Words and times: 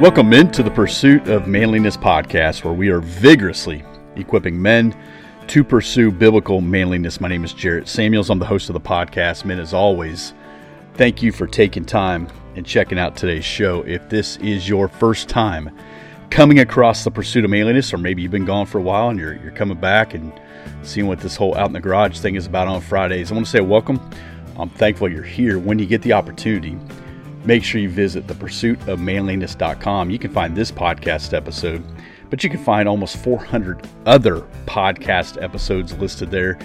Welcome 0.00 0.32
into 0.32 0.64
the 0.64 0.72
Pursuit 0.72 1.28
of 1.28 1.46
Manliness 1.46 1.96
podcast, 1.96 2.64
where 2.64 2.74
we 2.74 2.88
are 2.88 2.98
vigorously 2.98 3.84
equipping 4.16 4.60
men 4.60 4.94
to 5.46 5.62
pursue 5.62 6.10
biblical 6.10 6.60
manliness. 6.60 7.20
My 7.20 7.28
name 7.28 7.44
is 7.44 7.52
Jarrett 7.52 7.86
Samuels. 7.86 8.28
I'm 8.28 8.40
the 8.40 8.44
host 8.44 8.68
of 8.68 8.74
the 8.74 8.80
podcast. 8.80 9.44
Men, 9.44 9.60
as 9.60 9.72
always, 9.72 10.34
thank 10.94 11.22
you 11.22 11.30
for 11.30 11.46
taking 11.46 11.84
time 11.84 12.26
and 12.56 12.66
checking 12.66 12.98
out 12.98 13.16
today's 13.16 13.44
show. 13.44 13.82
If 13.82 14.08
this 14.08 14.36
is 14.38 14.68
your 14.68 14.88
first 14.88 15.28
time 15.28 15.70
coming 16.28 16.58
across 16.58 17.04
the 17.04 17.12
Pursuit 17.12 17.44
of 17.44 17.50
Manliness, 17.52 17.94
or 17.94 17.98
maybe 17.98 18.20
you've 18.20 18.32
been 18.32 18.44
gone 18.44 18.66
for 18.66 18.78
a 18.78 18.82
while 18.82 19.10
and 19.10 19.18
you're, 19.18 19.36
you're 19.36 19.52
coming 19.52 19.78
back 19.78 20.12
and 20.12 20.32
seeing 20.82 21.06
what 21.06 21.20
this 21.20 21.36
whole 21.36 21.56
out 21.56 21.68
in 21.68 21.72
the 21.72 21.80
garage 21.80 22.18
thing 22.18 22.34
is 22.34 22.46
about 22.46 22.66
on 22.66 22.80
Fridays, 22.80 23.30
I 23.30 23.34
want 23.34 23.46
to 23.46 23.50
say 23.50 23.60
welcome. 23.60 24.00
I'm 24.58 24.70
thankful 24.70 25.08
you're 25.08 25.22
here. 25.22 25.60
When 25.60 25.78
you 25.78 25.86
get 25.86 26.02
the 26.02 26.14
opportunity, 26.14 26.76
make 27.44 27.64
sure 27.64 27.80
you 27.80 27.88
visit 27.88 28.26
thepursuitofmanliness.com. 28.26 30.10
You 30.10 30.18
can 30.18 30.32
find 30.32 30.56
this 30.56 30.70
podcast 30.70 31.34
episode, 31.34 31.84
but 32.30 32.42
you 32.42 32.50
can 32.50 32.62
find 32.62 32.88
almost 32.88 33.16
400 33.18 33.86
other 34.06 34.46
podcast 34.66 35.42
episodes 35.42 35.92
listed 35.98 36.30
there. 36.30 36.58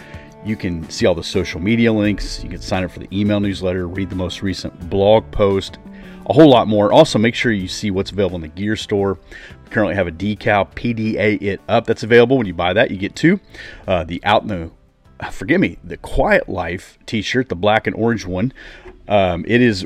You 0.45 0.55
can 0.55 0.89
see 0.89 1.05
all 1.05 1.15
the 1.15 1.23
social 1.23 1.59
media 1.59 1.91
links. 1.91 2.43
You 2.43 2.49
can 2.49 2.61
sign 2.61 2.83
up 2.83 2.91
for 2.91 2.99
the 2.99 3.09
email 3.11 3.39
newsletter, 3.39 3.87
read 3.87 4.09
the 4.09 4.15
most 4.15 4.41
recent 4.41 4.89
blog 4.89 5.29
post, 5.31 5.79
a 6.27 6.33
whole 6.33 6.49
lot 6.49 6.67
more. 6.67 6.93
Also, 6.93 7.19
make 7.19 7.35
sure 7.35 7.51
you 7.51 7.67
see 7.67 7.91
what's 7.91 8.11
available 8.11 8.35
in 8.35 8.41
the 8.41 8.47
gear 8.47 8.75
store. 8.75 9.19
We 9.63 9.69
currently 9.69 9.95
have 9.95 10.07
a 10.07 10.11
decal 10.11 10.71
PDA 10.73 11.41
It 11.41 11.61
Up 11.67 11.85
that's 11.85 12.03
available. 12.03 12.37
When 12.37 12.47
you 12.47 12.53
buy 12.53 12.71
that, 12.73 12.89
you 12.89 12.97
get 12.97 13.15
two. 13.15 13.39
Uh, 13.85 14.05
the 14.05 14.23
Out 14.23 14.43
in 14.43 14.47
the 14.47 14.71
forgive 15.31 15.59
me, 15.59 15.77
the 15.83 15.97
Quiet 15.97 16.47
Life 16.47 16.97
T-shirt, 17.05 17.49
the 17.49 17.55
black 17.55 17.87
and 17.87 17.95
orange 17.95 18.25
one. 18.25 18.53
Um, 19.09 19.43
it 19.47 19.61
is 19.61 19.85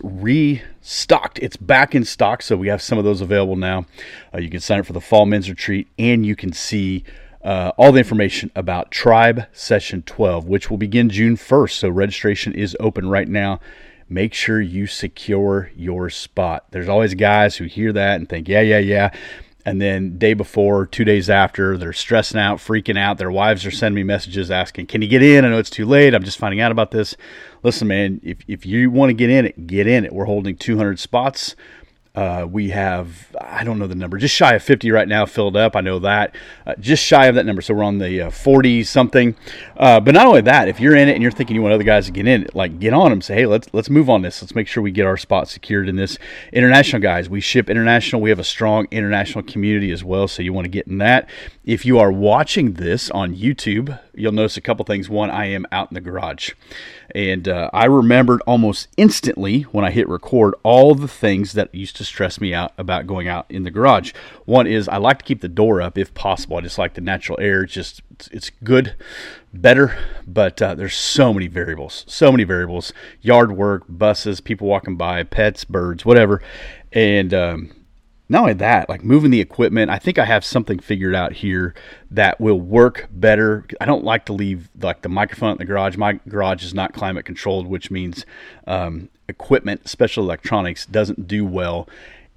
restocked. 0.84 1.40
It's 1.40 1.56
back 1.56 1.96
in 1.96 2.04
stock, 2.04 2.42
so 2.42 2.58
we 2.58 2.68
have 2.68 2.82
some 2.82 2.98
of 2.98 3.06
those 3.06 3.22
available 3.22 3.56
now. 3.56 3.86
Uh, 4.34 4.40
you 4.40 4.50
can 4.50 4.60
sign 4.60 4.80
up 4.80 4.86
for 4.86 4.94
the 4.94 5.00
Fall 5.00 5.26
Men's 5.26 5.50
Retreat, 5.50 5.88
and 5.98 6.26
you 6.26 6.36
can 6.36 6.52
see 6.52 7.06
uh, 7.42 7.72
all 7.78 7.94
the 7.94 8.00
information 8.00 8.52
about 8.54 8.92
Tribe 8.92 9.46
Session 9.54 10.02
12, 10.02 10.46
which 10.46 10.70
will 10.70 10.78
begin 10.78 11.10
June 11.10 11.38
1st. 11.38 11.72
So 11.72 11.90
registration 11.90 12.54
is 12.54 12.76
open 12.82 13.10
right 13.10 13.30
now. 13.30 13.62
Make 14.10 14.34
sure 14.34 14.60
you 14.60 14.86
secure 14.86 15.72
your 15.74 16.10
spot. 16.10 16.66
There's 16.72 16.90
always 16.90 17.14
guys 17.14 17.56
who 17.56 17.66
hear 17.66 17.94
that 17.94 18.18
and 18.18 18.28
think, 18.28 18.50
yeah, 18.50 18.62
yeah, 18.62 18.80
yeah 18.80 19.12
and 19.66 19.82
then 19.82 20.18
day 20.18 20.34
before 20.34 20.86
two 20.86 21.06
days 21.06 21.30
after 21.30 21.78
they're 21.78 21.94
stressing 21.94 22.40
out 22.40 22.58
freaking 22.58 22.98
out. 22.98 23.18
Their 23.18 23.32
wives 23.32 23.66
are 23.66 23.72
sending 23.72 23.96
me 23.96 24.04
messages 24.04 24.52
asking 24.52 24.88
can 24.88 25.02
you 25.02 25.08
get 25.08 25.24
in? 25.24 25.46
I 25.46 25.50
know 25.50 25.60
it's 25.60 25.70
too 25.70 25.86
late. 25.86 26.14
I'm 26.14 26.24
just 26.24 26.38
finding 26.38 26.62
out 26.62 26.72
about 26.72 26.92
this. 26.92 27.16
Listen 27.64 27.88
man 27.88 28.20
if, 28.24 28.40
if 28.48 28.66
you 28.66 28.90
want 28.90 29.10
to 29.10 29.14
get 29.14 29.30
in 29.30 29.46
it 29.46 29.68
get 29.68 29.88
in 29.88 30.06
it. 30.06 30.14
We're 30.14 30.26
holding 30.26 30.58
200 30.58 31.00
spots 31.00 31.56
uh, 32.16 32.46
we 32.50 32.70
have, 32.70 33.36
I 33.42 33.64
don't 33.64 33.80
know 33.80 33.88
the 33.88 33.96
number, 33.96 34.18
just 34.18 34.36
shy 34.36 34.54
of 34.54 34.64
50 34.64 34.92
right 34.92 35.08
now 35.08 35.26
filled 35.26 35.58
up. 35.58 35.76
I 35.76 35.82
know 35.82 35.98
that. 36.00 36.36
Uh, 36.66 36.76
just 36.80 37.04
shy 37.04 37.26
of 37.26 37.36
that 37.36 37.46
number. 37.46 37.62
So 37.62 37.74
we're 37.74 37.84
on 37.84 37.98
the 37.98 38.30
40 38.32 38.82
uh, 38.82 38.84
something. 38.84 39.36
Uh, 39.76 40.00
but 40.00 40.14
not 40.14 40.28
only 40.28 40.42
that, 40.42 40.68
if 40.68 40.80
you're 40.80 40.96
in 40.96 41.10
it 41.10 41.14
and 41.14 41.24
you're 41.24 41.32
thinking 41.32 41.56
you 41.56 41.64
want 41.64 41.74
other 41.74 41.84
guys 41.84 42.06
to 42.06 42.12
get 42.12 42.28
in 42.28 42.48
like 42.54 42.80
get 42.80 42.94
on 42.94 43.10
them. 43.10 43.22
Say, 43.22 43.36
hey, 43.36 43.46
let's 43.46 43.68
let's 43.74 43.90
move 43.90 44.10
on 44.10 44.22
this. 44.22 44.42
Let's 44.42 44.54
make 44.54 44.68
sure 44.68 44.84
we 44.84 44.92
get 44.92 45.06
our 45.06 45.18
spot 45.18 45.48
secured 45.48 45.90
in 45.90 45.96
this. 45.96 46.18
International 46.52 47.02
guys, 47.02 47.30
we 47.30 47.42
ship 47.42 47.70
international. 47.70 48.22
We 48.22 48.30
have 48.30 48.40
a 48.40 48.44
strong 48.44 48.88
international 48.92 49.44
community 49.44 49.92
as 49.92 50.04
well. 50.04 50.28
So 50.28 50.44
you 50.44 50.54
want 50.54 50.66
to 50.66 50.70
get 50.70 50.88
in 50.88 51.00
that. 51.00 51.30
If 51.66 51.86
you 51.86 51.98
are 52.00 52.12
watching 52.12 52.74
this 52.74 53.10
on 53.12 53.36
YouTube, 53.36 54.00
you'll 54.14 54.34
notice 54.34 54.58
a 54.58 54.62
couple 54.62 54.86
things. 54.86 55.10
One, 55.10 55.30
I 55.30 55.46
am 55.46 55.66
out 55.72 55.90
in 55.90 55.96
the 55.96 56.02
garage. 56.02 56.52
And 57.12 57.48
uh, 57.48 57.70
I 57.74 57.86
remembered 57.86 58.42
almost 58.48 58.88
instantly 58.98 59.64
when 59.64 59.86
I 59.86 59.92
hit 59.92 60.08
record 60.08 60.56
all 60.64 60.96
the 60.96 61.08
things 61.08 61.54
that 61.54 61.74
used 61.74 61.96
to 61.98 62.04
stress 62.04 62.40
me 62.40 62.54
out 62.54 62.74
about 62.78 63.08
going 63.08 63.28
out 63.28 63.46
in 63.50 63.64
the 63.64 63.72
garage. 63.72 64.14
One 64.46 64.68
is 64.68 64.88
I 64.88 64.98
like 64.98 65.20
to 65.20 65.26
keep 65.26 65.42
the 65.42 65.48
door 65.48 65.82
up 65.82 65.98
if 65.98 66.14
possible. 66.14 66.58
I 66.58 66.62
just 66.62 66.78
like 66.78 66.94
the 66.94 67.02
natural 67.02 67.40
air. 67.40 67.64
It's 67.64 67.74
just 67.74 68.02
it's 68.32 68.50
good, 68.64 68.96
better, 69.54 69.98
but 70.28 70.62
uh, 70.62 70.76
there's 70.76 70.96
so 70.96 71.34
many 71.34 71.48
variables, 71.48 72.06
so 72.08 72.32
many 72.32 72.44
variables. 72.44 72.94
Yard 73.22 73.52
work, 73.52 73.84
buses, 73.88 74.42
people 74.42 74.68
walking 74.68 74.96
by, 74.96 75.24
pets, 75.24 75.64
birds, 75.66 76.06
whatever, 76.06 76.42
and 76.92 77.34
um, 77.34 77.72
not 78.34 78.42
only 78.42 78.54
that, 78.54 78.90
like 78.90 79.04
moving 79.04 79.30
the 79.30 79.40
equipment, 79.40 79.92
I 79.92 80.00
think 80.00 80.18
I 80.18 80.26
have 80.26 80.44
something 80.44 80.80
figured 80.80 81.14
out 81.14 81.34
here 81.34 81.76
that 82.10 82.42
will 82.42 82.60
work 82.60 83.08
better. 83.12 83.66
I 83.80 83.86
don't 83.86 84.04
like 84.04 84.26
to 84.26 84.34
leave 84.34 84.70
like 84.82 85.04
the 85.04 85.10
microphone 85.10 85.52
in 85.52 85.58
the 85.60 85.66
garage. 85.66 85.98
My 85.98 86.14
garage 86.28 86.64
is 86.64 86.74
not 86.74 86.94
climate 86.94 87.26
controlled, 87.26 87.68
which 87.68 87.92
means 87.92 88.26
um, 88.66 89.10
equipment, 89.30 89.88
special 89.88 90.24
electronics, 90.24 90.88
doesn't 90.88 91.28
do 91.28 91.46
well 91.46 91.88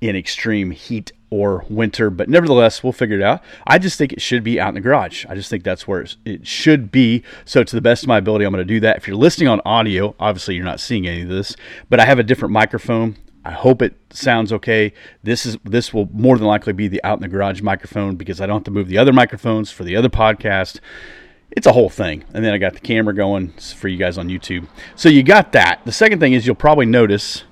in 0.03 0.15
extreme 0.15 0.71
heat 0.71 1.13
or 1.31 1.65
winter. 1.71 2.11
But 2.11 2.29
nevertheless, 2.29 2.83
we'll 2.83 2.93
figure 2.93 3.17
it 3.17 3.23
out. 3.23 3.43
I 3.67 3.79
just 3.79 3.97
think 3.97 4.13
it 4.13 4.21
should 4.21 4.45
be 4.45 4.61
out 4.61 4.69
in 4.69 4.75
the 4.75 4.83
garage. 4.83 5.25
I 5.31 5.35
just 5.35 5.49
think 5.49 5.65
that's 5.65 5.89
where 5.89 6.05
it 6.27 6.47
should 6.47 6.93
be. 6.93 7.23
So, 7.47 7.65
to 7.65 7.75
the 7.75 7.81
best 7.81 8.03
of 8.03 8.09
my 8.09 8.19
ability, 8.19 8.45
I'm 8.45 8.53
going 8.53 8.67
to 8.67 8.75
do 8.75 8.81
that. 8.81 8.99
If 8.99 9.09
you're 9.09 9.17
listening 9.17 9.49
on 9.49 9.63
audio, 9.65 10.15
obviously 10.21 10.57
you're 10.57 10.65
not 10.65 10.79
seeing 10.79 11.07
any 11.07 11.23
of 11.23 11.29
this, 11.29 11.57
but 11.89 12.01
I 12.01 12.05
have 12.05 12.19
a 12.19 12.23
different 12.23 12.53
microphone 12.53 13.17
I 13.47 13.53
hope 13.53 13.81
it 13.81 13.95
sounds 14.11 14.53
okay. 14.53 14.93
This 15.23 15.47
is 15.47 15.57
this 15.63 15.95
will 15.95 16.09
more 16.13 16.37
than 16.37 16.49
likely 16.49 16.73
be 16.73 16.89
the 16.89 17.03
out 17.05 17.19
in 17.19 17.23
the 17.23 17.29
garage 17.29 17.63
microphone 17.63 18.17
because 18.17 18.41
I 18.41 18.47
don't 18.47 18.57
have 18.57 18.65
to 18.65 18.73
move 18.73 18.89
the 18.89 18.99
other 18.99 19.13
microphones 19.13 19.71
for 19.71 19.85
the 19.85 19.95
other 19.95 20.09
podcast. 20.09 20.81
It's 21.53 21.65
a 21.65 21.73
whole 21.73 21.89
thing. 21.89 22.25
And 22.35 22.45
then 22.45 22.53
I 22.53 22.59
got 22.59 22.75
the 22.75 22.81
camera 22.81 23.15
going 23.15 23.51
for 23.51 23.87
you 23.87 23.99
guys 23.99 24.19
on 24.19 24.29
YouTube. 24.29 24.67
So 24.97 25.09
you 25.09 25.23
got 25.23 25.53
that. 25.53 25.81
The 25.85 25.93
second 25.93 26.19
thing 26.19 26.33
is 26.33 26.45
you'll 26.45 26.57
probably 26.57 26.87
notice 26.87 27.45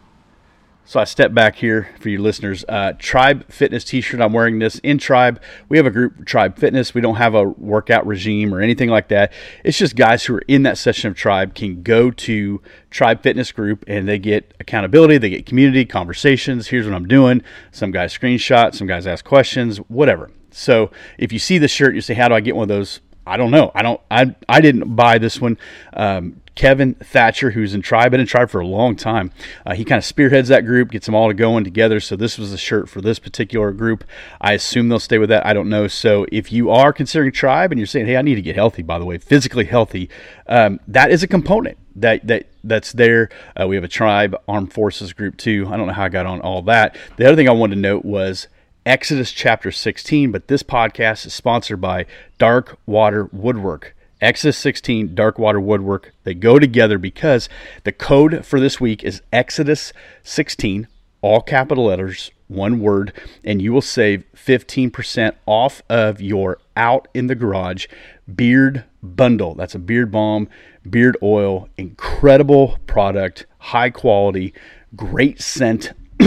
so 0.86 1.00
I 1.00 1.04
step 1.04 1.32
back 1.32 1.56
here 1.56 1.88
for 1.98 2.10
you 2.10 2.20
listeners. 2.20 2.64
Uh, 2.68 2.92
Tribe 2.98 3.50
Fitness 3.50 3.84
T-shirt. 3.84 4.20
I'm 4.20 4.34
wearing 4.34 4.58
this 4.58 4.78
in 4.80 4.98
Tribe. 4.98 5.40
We 5.68 5.78
have 5.78 5.86
a 5.86 5.90
group, 5.90 6.26
Tribe 6.26 6.58
Fitness. 6.58 6.92
We 6.92 7.00
don't 7.00 7.16
have 7.16 7.34
a 7.34 7.44
workout 7.44 8.06
regime 8.06 8.54
or 8.54 8.60
anything 8.60 8.90
like 8.90 9.08
that. 9.08 9.32
It's 9.64 9.78
just 9.78 9.96
guys 9.96 10.24
who 10.24 10.34
are 10.34 10.42
in 10.46 10.62
that 10.64 10.76
session 10.76 11.10
of 11.10 11.16
Tribe 11.16 11.54
can 11.54 11.82
go 11.82 12.10
to 12.10 12.60
Tribe 12.90 13.22
Fitness 13.22 13.50
Group 13.50 13.84
and 13.86 14.06
they 14.06 14.18
get 14.18 14.54
accountability. 14.60 15.16
They 15.16 15.30
get 15.30 15.46
community 15.46 15.86
conversations. 15.86 16.68
Here's 16.68 16.86
what 16.86 16.94
I'm 16.94 17.08
doing. 17.08 17.42
Some 17.72 17.90
guys 17.90 18.16
screenshot. 18.16 18.74
Some 18.74 18.86
guys 18.86 19.06
ask 19.06 19.24
questions. 19.24 19.78
Whatever. 19.78 20.30
So 20.50 20.90
if 21.18 21.32
you 21.32 21.38
see 21.38 21.58
the 21.58 21.66
shirt, 21.66 21.94
you 21.94 22.00
say, 22.02 22.14
"How 22.14 22.28
do 22.28 22.34
I 22.34 22.40
get 22.40 22.54
one 22.54 22.64
of 22.64 22.68
those?" 22.68 23.00
I 23.26 23.36
don't 23.36 23.50
know. 23.50 23.72
I 23.74 23.82
don't. 23.82 24.00
I 24.10 24.34
I 24.48 24.60
didn't 24.60 24.94
buy 24.94 25.18
this 25.18 25.40
one. 25.40 25.58
Um, 25.94 26.40
Kevin 26.54 26.94
Thatcher, 26.94 27.50
who's 27.50 27.74
in 27.74 27.82
Tribe, 27.82 28.12
been 28.12 28.20
in 28.20 28.26
Tribe 28.26 28.50
for 28.50 28.60
a 28.60 28.66
long 28.66 28.94
time. 28.96 29.32
Uh, 29.66 29.74
he 29.74 29.84
kind 29.84 29.98
of 29.98 30.04
spearheads 30.04 30.48
that 30.48 30.64
group, 30.64 30.90
gets 30.90 31.06
them 31.06 31.14
all 31.14 31.28
to 31.28 31.34
going 31.34 31.64
together. 31.64 32.00
So 32.00 32.16
this 32.16 32.38
was 32.38 32.52
a 32.52 32.58
shirt 32.58 32.88
for 32.88 33.00
this 33.00 33.18
particular 33.18 33.72
group. 33.72 34.04
I 34.40 34.52
assume 34.52 34.88
they'll 34.88 35.00
stay 35.00 35.18
with 35.18 35.30
that. 35.30 35.44
I 35.44 35.52
don't 35.52 35.68
know. 35.68 35.88
So 35.88 36.26
if 36.30 36.52
you 36.52 36.70
are 36.70 36.92
considering 36.92 37.32
Tribe 37.32 37.72
and 37.72 37.78
you're 37.78 37.86
saying, 37.86 38.06
"Hey, 38.06 38.16
I 38.16 38.22
need 38.22 38.36
to 38.36 38.42
get 38.42 38.54
healthy," 38.54 38.82
by 38.82 38.98
the 38.98 39.04
way, 39.04 39.18
physically 39.18 39.64
healthy, 39.64 40.08
um, 40.46 40.80
that 40.86 41.10
is 41.10 41.22
a 41.22 41.26
component 41.26 41.76
that 41.96 42.26
that 42.26 42.46
that's 42.62 42.92
there. 42.92 43.28
Uh, 43.60 43.66
we 43.66 43.74
have 43.74 43.84
a 43.84 43.88
Tribe 43.88 44.36
Armed 44.46 44.72
Forces 44.72 45.12
group 45.12 45.36
too. 45.36 45.66
I 45.70 45.76
don't 45.76 45.86
know 45.86 45.92
how 45.92 46.04
I 46.04 46.08
got 46.08 46.26
on 46.26 46.40
all 46.40 46.62
that. 46.62 46.96
The 47.16 47.26
other 47.26 47.36
thing 47.36 47.48
I 47.48 47.52
wanted 47.52 47.76
to 47.76 47.80
note 47.80 48.04
was 48.04 48.48
Exodus 48.86 49.32
chapter 49.32 49.70
16, 49.70 50.30
but 50.30 50.48
this 50.48 50.62
podcast 50.62 51.26
is 51.26 51.32
sponsored 51.32 51.80
by 51.80 52.06
Dark 52.38 52.78
Water 52.86 53.28
Woodwork. 53.32 53.93
Exodus 54.24 54.56
16, 54.56 55.14
Dark 55.14 55.38
Water 55.38 55.60
Woodwork, 55.60 56.14
they 56.24 56.32
go 56.32 56.58
together 56.58 56.96
because 56.96 57.46
the 57.84 57.92
code 57.92 58.46
for 58.46 58.58
this 58.58 58.80
week 58.80 59.04
is 59.04 59.20
Exodus 59.30 59.92
16, 60.22 60.88
all 61.20 61.42
capital 61.42 61.84
letters, 61.84 62.30
one 62.48 62.80
word, 62.80 63.12
and 63.44 63.60
you 63.60 63.70
will 63.70 63.82
save 63.82 64.24
15% 64.34 65.34
off 65.44 65.82
of 65.90 66.22
your 66.22 66.58
out 66.74 67.06
in 67.12 67.26
the 67.26 67.34
garage 67.34 67.86
beard 68.34 68.84
bundle. 69.02 69.54
That's 69.54 69.74
a 69.74 69.78
beard 69.78 70.10
balm, 70.10 70.48
beard 70.88 71.18
oil, 71.22 71.68
incredible 71.76 72.78
product, 72.86 73.44
high 73.58 73.90
quality, 73.90 74.54
great 74.96 75.42
scent, 75.42 75.92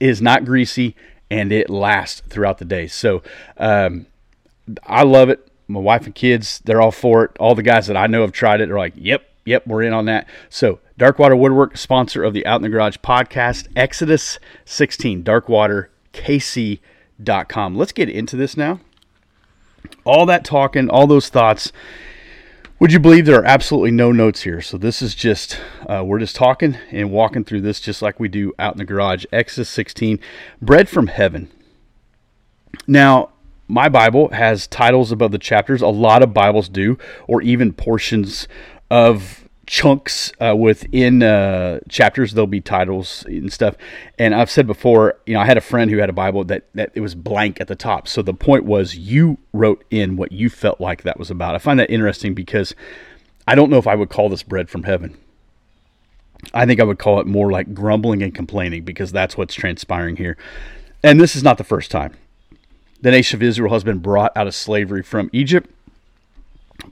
is 0.00 0.20
not 0.20 0.44
greasy 0.44 0.94
and 1.30 1.50
it 1.50 1.70
lasts 1.70 2.20
throughout 2.28 2.58
the 2.58 2.66
day. 2.66 2.88
So 2.88 3.22
um, 3.56 4.04
I 4.84 5.04
love 5.04 5.30
it. 5.30 5.48
My 5.68 5.80
wife 5.80 6.06
and 6.06 6.14
kids, 6.14 6.60
they're 6.64 6.80
all 6.80 6.92
for 6.92 7.24
it. 7.24 7.36
All 7.38 7.54
the 7.54 7.62
guys 7.62 7.86
that 7.86 7.96
I 7.96 8.06
know 8.06 8.22
have 8.22 8.32
tried 8.32 8.60
it 8.60 8.68
They're 8.68 8.78
like, 8.78 8.94
yep, 8.96 9.28
yep, 9.44 9.66
we're 9.66 9.82
in 9.82 9.92
on 9.92 10.06
that. 10.06 10.26
So 10.48 10.80
Darkwater 10.98 11.38
Woodwork, 11.38 11.76
sponsor 11.76 12.24
of 12.24 12.34
the 12.34 12.44
Out 12.46 12.56
in 12.56 12.62
the 12.62 12.68
Garage 12.68 12.96
podcast, 12.98 13.68
Exodus 13.76 14.40
16, 14.64 15.22
darkwaterkc.com. 15.22 17.76
Let's 17.76 17.92
get 17.92 18.08
into 18.08 18.36
this 18.36 18.56
now. 18.56 18.80
All 20.04 20.26
that 20.26 20.44
talking, 20.44 20.90
all 20.90 21.06
those 21.06 21.28
thoughts 21.28 21.70
would 22.80 22.92
you 22.92 23.00
believe 23.00 23.26
there 23.26 23.40
are 23.40 23.44
absolutely 23.44 23.90
no 23.90 24.12
notes 24.12 24.42
here? 24.42 24.60
So 24.60 24.78
this 24.78 25.02
is 25.02 25.16
just 25.16 25.58
uh, 25.88 26.04
we're 26.04 26.20
just 26.20 26.36
talking 26.36 26.78
and 26.92 27.10
walking 27.10 27.42
through 27.42 27.62
this 27.62 27.80
just 27.80 28.02
like 28.02 28.20
we 28.20 28.28
do 28.28 28.52
out 28.58 28.74
in 28.74 28.78
the 28.78 28.84
garage. 28.84 29.24
Exodus 29.32 29.68
16, 29.70 30.20
bread 30.62 30.88
from 30.88 31.08
heaven. 31.08 31.50
Now, 32.86 33.30
my 33.68 33.88
Bible 33.88 34.30
has 34.30 34.66
titles 34.66 35.12
above 35.12 35.30
the 35.30 35.38
chapters. 35.38 35.82
A 35.82 35.88
lot 35.88 36.22
of 36.22 36.34
Bibles 36.34 36.68
do, 36.68 36.98
or 37.26 37.42
even 37.42 37.72
portions 37.72 38.48
of 38.90 39.48
chunks 39.66 40.32
uh, 40.40 40.56
within 40.56 41.22
uh, 41.22 41.78
chapters. 41.88 42.32
There'll 42.32 42.46
be 42.46 42.62
titles 42.62 43.24
and 43.26 43.52
stuff. 43.52 43.76
And 44.18 44.34
I've 44.34 44.50
said 44.50 44.66
before, 44.66 45.18
you 45.26 45.34
know, 45.34 45.40
I 45.40 45.44
had 45.44 45.58
a 45.58 45.62
friend 45.62 45.90
who 45.90 45.98
had 45.98 46.08
a 46.08 46.14
Bible 46.14 46.42
that 46.44 46.64
that 46.74 46.90
it 46.94 47.00
was 47.00 47.14
blank 47.14 47.60
at 47.60 47.68
the 47.68 47.76
top. 47.76 48.08
So 48.08 48.22
the 48.22 48.34
point 48.34 48.64
was 48.64 48.96
you 48.96 49.38
wrote 49.52 49.84
in 49.90 50.16
what 50.16 50.32
you 50.32 50.48
felt 50.48 50.80
like 50.80 51.02
that 51.02 51.18
was 51.18 51.30
about. 51.30 51.54
I 51.54 51.58
find 51.58 51.78
that 51.78 51.90
interesting 51.90 52.34
because 52.34 52.74
I 53.46 53.54
don't 53.54 53.70
know 53.70 53.78
if 53.78 53.86
I 53.86 53.94
would 53.94 54.08
call 54.08 54.30
this 54.30 54.42
bread 54.42 54.70
from 54.70 54.84
heaven. 54.84 55.18
I 56.54 56.66
think 56.66 56.80
I 56.80 56.84
would 56.84 56.98
call 56.98 57.20
it 57.20 57.26
more 57.26 57.50
like 57.50 57.74
grumbling 57.74 58.22
and 58.22 58.34
complaining 58.34 58.84
because 58.84 59.12
that's 59.12 59.36
what's 59.36 59.54
transpiring 59.54 60.16
here. 60.16 60.36
And 61.02 61.20
this 61.20 61.36
is 61.36 61.42
not 61.42 61.58
the 61.58 61.64
first 61.64 61.90
time. 61.90 62.14
The 63.00 63.10
nation 63.10 63.38
of 63.38 63.42
Israel 63.42 63.72
has 63.72 63.84
been 63.84 63.98
brought 63.98 64.36
out 64.36 64.46
of 64.46 64.54
slavery 64.54 65.02
from 65.02 65.30
Egypt 65.32 65.70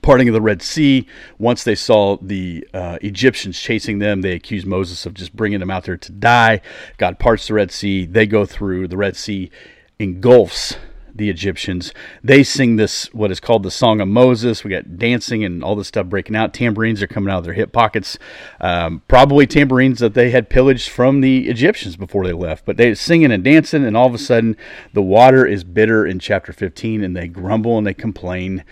parting 0.01 0.27
of 0.27 0.33
the 0.33 0.41
Red 0.41 0.61
Sea. 0.61 1.07
Once 1.37 1.63
they 1.63 1.75
saw 1.75 2.17
the 2.21 2.67
uh, 2.73 2.97
Egyptians 3.01 3.59
chasing 3.59 3.99
them, 3.99 4.21
they 4.21 4.33
accused 4.33 4.65
Moses 4.65 5.05
of 5.05 5.13
just 5.13 5.35
bringing 5.35 5.59
them 5.59 5.71
out 5.71 5.85
there 5.85 5.97
to 5.97 6.11
die. 6.11 6.61
God 6.97 7.19
parts 7.19 7.47
the 7.47 7.53
Red 7.53 7.71
Sea. 7.71 8.05
They 8.05 8.25
go 8.25 8.45
through. 8.45 8.87
The 8.87 8.97
Red 8.97 9.15
Sea 9.15 9.51
engulfs 9.99 10.77
the 11.17 11.29
Egyptians. 11.29 11.93
They 12.23 12.43
sing 12.43 12.75
this, 12.75 13.13
what 13.13 13.31
is 13.31 13.39
called 13.39 13.63
the 13.63 13.71
Song 13.71 14.01
of 14.01 14.07
Moses. 14.07 14.63
We 14.63 14.71
got 14.71 14.97
dancing 14.97 15.43
and 15.43 15.63
all 15.63 15.75
this 15.75 15.87
stuff 15.87 16.07
breaking 16.07 16.35
out. 16.35 16.53
Tambourines 16.53 17.01
are 17.01 17.07
coming 17.07 17.31
out 17.31 17.39
of 17.39 17.43
their 17.43 17.53
hip 17.53 17.71
pockets. 17.71 18.17
Um, 18.61 19.01
probably 19.07 19.47
tambourines 19.47 19.99
that 19.99 20.13
they 20.13 20.31
had 20.31 20.49
pillaged 20.49 20.89
from 20.89 21.21
the 21.21 21.49
Egyptians 21.49 21.95
before 21.95 22.25
they 22.25 22.33
left. 22.33 22.65
But 22.65 22.77
they're 22.77 22.95
singing 22.95 23.31
and 23.31 23.43
dancing, 23.43 23.85
and 23.85 23.97
all 23.97 24.07
of 24.07 24.13
a 24.13 24.19
sudden, 24.19 24.57
the 24.93 25.01
water 25.01 25.45
is 25.45 25.63
bitter 25.63 26.05
in 26.05 26.19
chapter 26.19 26.53
15, 26.53 27.03
and 27.03 27.15
they 27.15 27.27
grumble 27.27 27.77
and 27.77 27.85
they 27.85 27.93
complain 27.93 28.63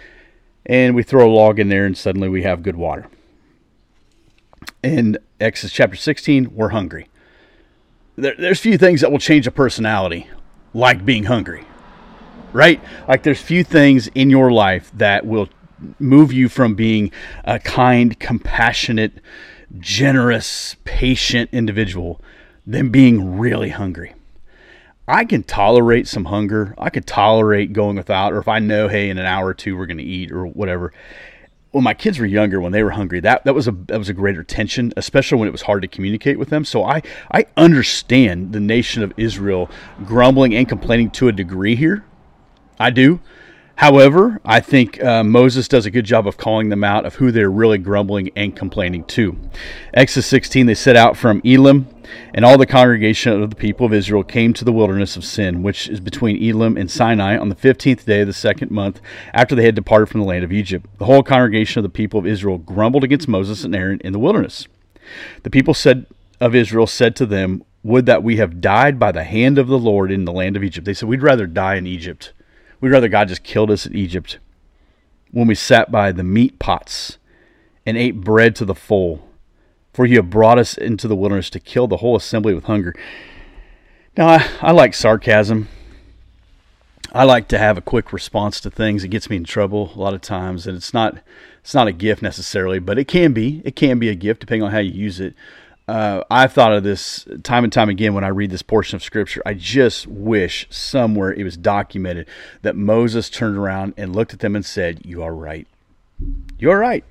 and 0.66 0.96
we 0.96 1.04
throw 1.04 1.30
a 1.30 1.32
log 1.32 1.60
in 1.60 1.70
there, 1.70 1.86
and 1.86 1.98
suddenly 1.98 2.28
we 2.28 2.44
have 2.44 2.64
good 2.64 2.76
water. 2.76 3.08
In 4.82 5.18
Exodus 5.40 5.74
chapter 5.74 5.96
16, 5.96 6.56
we're 6.56 6.70
hungry. 6.70 7.08
There, 8.16 8.34
there's 8.38 8.60
few 8.60 8.78
things 8.78 9.02
that 9.02 9.12
will 9.12 9.20
change 9.20 9.46
a 9.46 9.52
personality 9.52 10.30
like 10.74 11.06
being 11.06 11.26
hungry, 11.26 11.66
right? 12.56 12.82
Like 13.06 13.24
there's 13.24 13.42
few 13.42 13.66
things 13.66 14.08
in 14.16 14.30
your 14.30 14.50
life 14.50 14.90
that 14.94 15.26
will 15.26 15.50
move 16.00 16.32
you 16.32 16.48
from 16.48 16.74
being 16.74 17.12
a 17.44 17.60
kind, 17.60 18.18
compassionate, 18.18 19.12
generous, 19.78 20.78
patient 20.86 21.50
individual 21.52 22.22
than 22.66 22.90
being 22.90 23.38
really 23.38 23.70
hungry. 23.70 24.16
I 25.06 25.26
can 25.26 25.44
tolerate 25.44 26.08
some 26.08 26.26
hunger. 26.26 26.74
I 26.78 26.90
could 26.90 27.06
tolerate 27.06 27.74
going 27.74 27.98
without, 27.98 28.32
or 28.32 28.38
if 28.40 28.48
I 28.48 28.60
know, 28.60 28.88
hey, 28.88 29.10
in 29.10 29.18
an 29.18 29.26
hour 29.26 29.48
or 29.48 29.54
two 29.54 29.78
we're 29.78 29.86
going 29.86 29.98
to 29.98 30.04
eat 30.04 30.32
or 30.32 30.48
whatever. 30.48 30.94
When 31.72 31.84
my 31.84 31.94
kids 31.94 32.20
were 32.20 32.26
younger, 32.26 32.62
when 32.62 32.72
they 32.72 32.84
were 32.84 32.92
hungry, 32.92 33.20
that, 33.20 33.44
that 33.44 33.54
was 33.54 33.68
a 33.68 33.72
that 33.88 34.00
was 34.00 34.08
a 34.08 34.14
greater 34.14 34.44
tension, 34.44 34.94
especially 34.96 35.40
when 35.40 35.50
it 35.50 35.52
was 35.52 35.64
hard 35.64 35.82
to 35.82 35.90
communicate 35.90 36.40
with 36.40 36.50
them. 36.50 36.64
So 36.64 36.86
I 36.86 37.02
I 37.32 37.48
understand 37.58 38.54
the 38.54 38.62
nation 38.62 39.04
of 39.04 39.12
Israel 39.18 39.70
grumbling 40.06 40.56
and 40.56 40.70
complaining 40.70 41.12
to 41.12 41.28
a 41.28 41.34
degree 41.34 41.76
here. 41.76 42.06
I 42.80 42.90
do. 42.90 43.20
However, 43.78 44.40
I 44.46 44.62
think 44.62 45.04
uh, 45.04 45.24
Moses 45.24 45.68
does 45.68 45.86
a 45.86 45.92
good 45.92 46.06
job 46.06 46.28
of 46.28 46.38
calling 46.38 46.70
them 46.70 46.84
out 46.84 47.06
of 47.06 47.16
who 47.16 47.30
they're 47.32 47.52
really 47.52 47.78
grumbling 47.78 48.32
and 48.34 48.56
complaining 48.56 49.04
to. 49.06 49.38
Exodus 49.94 50.28
16, 50.28 50.66
they 50.66 50.76
set 50.76 50.96
out 50.96 51.18
from 51.18 51.42
Elim, 51.44 51.88
and 52.34 52.46
all 52.46 52.58
the 52.58 52.66
congregation 52.66 53.34
of 53.34 53.50
the 53.50 53.56
people 53.56 53.86
of 53.86 53.92
Israel 53.92 54.24
came 54.24 54.54
to 54.54 54.64
the 54.64 54.72
wilderness 54.72 55.18
of 55.18 55.26
Sin, 55.26 55.62
which 55.62 55.90
is 55.90 56.00
between 56.00 56.42
Elim 56.42 56.78
and 56.78 56.90
Sinai, 56.90 57.38
on 57.38 57.50
the 57.50 57.56
15th 57.56 58.06
day 58.06 58.22
of 58.22 58.28
the 58.28 58.34
second 58.34 58.72
month 58.72 59.02
after 59.34 59.56
they 59.56 59.66
had 59.66 59.76
departed 59.76 60.08
from 60.08 60.22
the 60.22 60.28
land 60.28 60.46
of 60.46 60.54
Egypt. 60.54 60.88
The 60.98 61.06
whole 61.06 61.24
congregation 61.24 61.80
of 61.80 61.84
the 61.84 61.90
people 61.90 62.20
of 62.20 62.28
Israel 62.28 62.58
grumbled 62.58 63.04
against 63.04 63.28
Moses 63.28 63.66
and 63.66 63.76
Aaron 63.76 64.00
in 64.06 64.14
the 64.14 64.20
wilderness. 64.20 64.70
The 65.44 65.50
people 65.50 65.74
said 65.74 66.06
of 66.40 66.56
Israel 66.56 66.88
said 66.88 67.16
to 67.18 67.26
them, 67.26 67.64
Would 67.84 68.06
that 68.06 68.24
we 68.24 68.38
have 68.38 68.62
died 68.62 69.00
by 69.00 69.12
the 69.12 69.26
hand 69.26 69.58
of 69.58 69.68
the 69.68 69.78
Lord 69.78 70.12
in 70.12 70.24
the 70.24 70.32
land 70.32 70.56
of 70.56 70.64
Egypt. 70.64 70.86
They 70.86 70.94
said, 70.94 71.10
We'd 71.10 71.22
rather 71.22 71.46
die 71.46 71.76
in 71.76 71.88
Egypt 71.88 72.32
We'd 72.82 72.92
rather 72.92 73.08
God 73.08 73.28
just 73.28 73.44
killed 73.44 73.72
us 73.72 73.86
in 73.86 73.96
Egypt 73.96 74.40
when 75.32 75.48
we 75.48 75.56
sat 75.56 75.92
by 75.92 76.12
the 76.12 76.24
meat 76.24 76.60
pots 76.60 77.18
and 77.86 77.98
ate 77.98 78.22
bread 78.22 78.56
to 78.58 78.66
the 78.66 78.76
full. 78.76 79.28
For 79.94 80.06
you 80.06 80.18
have 80.18 80.30
brought 80.30 80.60
us 80.60 80.78
into 80.78 81.08
the 81.08 81.16
wilderness 81.16 81.50
to 81.52 81.60
kill 81.60 81.88
the 81.88 81.98
whole 81.98 82.16
assembly 82.16 82.54
with 82.54 82.66
hunger. 82.66 82.94
Now, 84.18 84.28
I, 84.28 84.48
I 84.62 84.72
like 84.72 84.94
sarcasm. 84.94 85.70
I 87.14 87.24
like 87.24 87.48
to 87.50 87.58
have 87.58 87.78
a 87.78 87.82
quick 87.82 88.12
response 88.12 88.60
to 88.62 88.70
things. 88.70 89.04
It 89.04 89.08
gets 89.08 89.30
me 89.30 89.38
in 89.38 89.46
trouble 89.46 89.94
a 89.96 90.00
lot 90.00 90.14
of 90.14 90.20
times, 90.20 90.68
and 90.68 90.76
it's 90.76 90.94
not 90.94 91.20
it's 91.62 91.74
not 91.74 91.88
a 91.88 91.94
gift 91.94 92.22
necessarily, 92.22 92.78
but 92.80 93.00
it 93.00 93.06
can 93.06 93.32
be. 93.32 93.62
It 93.64 93.76
can 93.78 94.00
be 94.00 94.10
a 94.10 94.16
gift 94.16 94.42
depending 94.42 94.64
on 94.64 94.72
how 94.72 94.80
you 94.80 94.92
use 94.92 95.22
it 95.22 95.34
uh, 95.88 96.24
I've 96.32 96.54
thought 96.54 96.74
of 96.74 96.84
this 96.84 97.28
time 97.44 97.64
and 97.64 97.72
time 97.72 97.90
again 97.90 98.14
when 98.14 98.24
I 98.24 98.30
read 98.30 98.50
this 98.50 98.64
portion 98.64 98.96
of 98.96 99.04
scripture. 99.04 99.42
I 99.46 99.54
just 99.54 100.08
wish 100.08 100.68
somewhere 100.70 101.32
it 101.32 101.44
was 101.44 101.58
documented 101.58 102.28
that 102.64 102.76
Moses 102.76 103.30
turned 103.30 103.58
around 103.58 103.94
and 103.96 104.16
looked 104.16 104.34
at 104.34 104.40
them 104.40 104.56
and 104.56 104.66
said, 104.66 105.06
You 105.06 105.22
are 105.22 105.36
right. 105.36 105.68
You 106.58 106.72
are 106.72 106.80
right. 106.80 107.04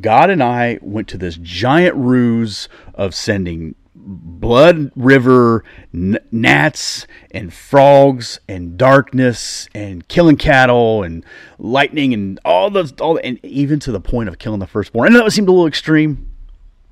God 0.00 0.30
and 0.30 0.42
I 0.42 0.78
went 0.82 1.08
to 1.08 1.18
this 1.18 1.36
giant 1.40 1.96
ruse 1.96 2.68
of 2.94 3.14
sending 3.14 3.74
blood 3.94 4.90
river 4.96 5.64
gnats 5.92 7.06
and 7.32 7.52
frogs 7.52 8.40
and 8.48 8.78
darkness 8.78 9.68
and 9.74 10.06
killing 10.08 10.36
cattle 10.36 11.02
and 11.02 11.24
lightning 11.58 12.14
and 12.14 12.40
all 12.44 12.70
those 12.70 12.92
all 13.00 13.18
and 13.22 13.38
even 13.44 13.78
to 13.80 13.92
the 13.92 14.00
point 14.00 14.28
of 14.28 14.38
killing 14.38 14.60
the 14.60 14.66
firstborn. 14.66 15.08
I 15.14 15.18
know 15.18 15.26
it 15.26 15.30
seemed 15.32 15.48
a 15.48 15.52
little 15.52 15.66
extreme, 15.66 16.29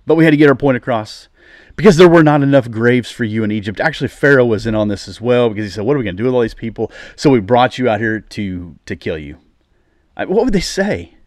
but 0.09 0.17
we 0.17 0.25
had 0.25 0.31
to 0.31 0.37
get 0.37 0.49
our 0.49 0.57
point 0.57 0.77
across 0.77 1.29
because 1.77 1.97
there 1.97 2.09
were 2.09 2.25
not 2.25 2.43
enough 2.43 2.71
graves 2.71 3.11
for 3.11 3.25
you 3.25 3.45
in 3.45 3.53
Egypt. 3.53 3.79
Actually, 3.79 4.09
Pharaoh 4.09 4.47
was 4.47 4.67
in 4.67 4.75
on 4.75 4.89
this 4.89 5.07
as 5.07 5.21
well 5.21 5.49
because 5.49 5.65
he 5.65 5.71
said, 5.71 5.85
"What 5.85 5.95
are 5.95 5.99
we 5.99 6.05
going 6.05 6.17
to 6.17 6.23
do 6.23 6.27
with 6.27 6.35
all 6.35 6.41
these 6.41 6.55
people?" 6.55 6.91
So 7.15 7.31
we 7.31 7.41
brought 7.41 7.79
you 7.79 7.89
out 7.89 8.01
here 8.01 8.21
to 8.21 8.77
to 8.87 8.97
kill 8.97 9.19
you. 9.19 9.39
I, 10.17 10.25
what 10.25 10.45
would 10.45 10.55
they 10.55 10.61
say? 10.61 11.18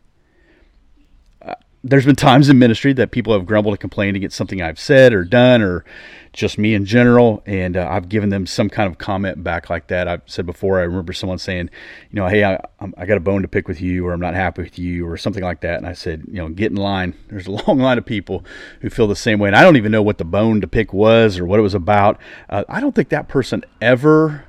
There's 1.83 2.05
been 2.05 2.15
times 2.15 2.47
in 2.47 2.59
ministry 2.59 2.93
that 2.93 3.11
people 3.11 3.33
have 3.33 3.45
grumbled 3.45 3.73
and 3.73 3.79
complained 3.79 4.15
against 4.15 4.37
something 4.37 4.61
I've 4.61 4.79
said 4.79 5.13
or 5.13 5.23
done 5.23 5.63
or 5.63 5.83
just 6.31 6.59
me 6.59 6.75
in 6.75 6.85
general. 6.85 7.41
And 7.47 7.75
uh, 7.75 7.87
I've 7.89 8.07
given 8.07 8.29
them 8.29 8.45
some 8.45 8.69
kind 8.69 8.89
of 8.89 8.99
comment 8.99 9.43
back 9.43 9.69
like 9.69 9.87
that. 9.87 10.07
I've 10.07 10.21
said 10.27 10.45
before, 10.45 10.79
I 10.79 10.83
remember 10.83 11.11
someone 11.11 11.39
saying, 11.39 11.71
you 12.11 12.15
know, 12.17 12.27
hey, 12.27 12.43
I, 12.43 12.63
I 12.97 13.05
got 13.05 13.17
a 13.17 13.21
bone 13.21 13.41
to 13.41 13.47
pick 13.47 13.67
with 13.67 13.81
you 13.81 14.05
or 14.05 14.13
I'm 14.13 14.19
not 14.19 14.35
happy 14.35 14.61
with 14.61 14.77
you 14.77 15.07
or 15.07 15.17
something 15.17 15.43
like 15.43 15.61
that. 15.61 15.77
And 15.77 15.87
I 15.87 15.93
said, 15.93 16.23
you 16.27 16.35
know, 16.35 16.49
get 16.49 16.71
in 16.71 16.77
line. 16.77 17.15
There's 17.29 17.47
a 17.47 17.51
long 17.51 17.79
line 17.79 17.97
of 17.97 18.05
people 18.05 18.45
who 18.81 18.89
feel 18.91 19.07
the 19.07 19.15
same 19.15 19.39
way. 19.39 19.49
And 19.49 19.55
I 19.55 19.63
don't 19.63 19.77
even 19.77 19.91
know 19.91 20.03
what 20.03 20.19
the 20.19 20.25
bone 20.25 20.61
to 20.61 20.67
pick 20.67 20.93
was 20.93 21.39
or 21.39 21.45
what 21.45 21.59
it 21.59 21.63
was 21.63 21.73
about. 21.73 22.19
Uh, 22.47 22.63
I 22.69 22.79
don't 22.79 22.93
think 22.93 23.09
that 23.09 23.27
person 23.27 23.63
ever 23.81 24.45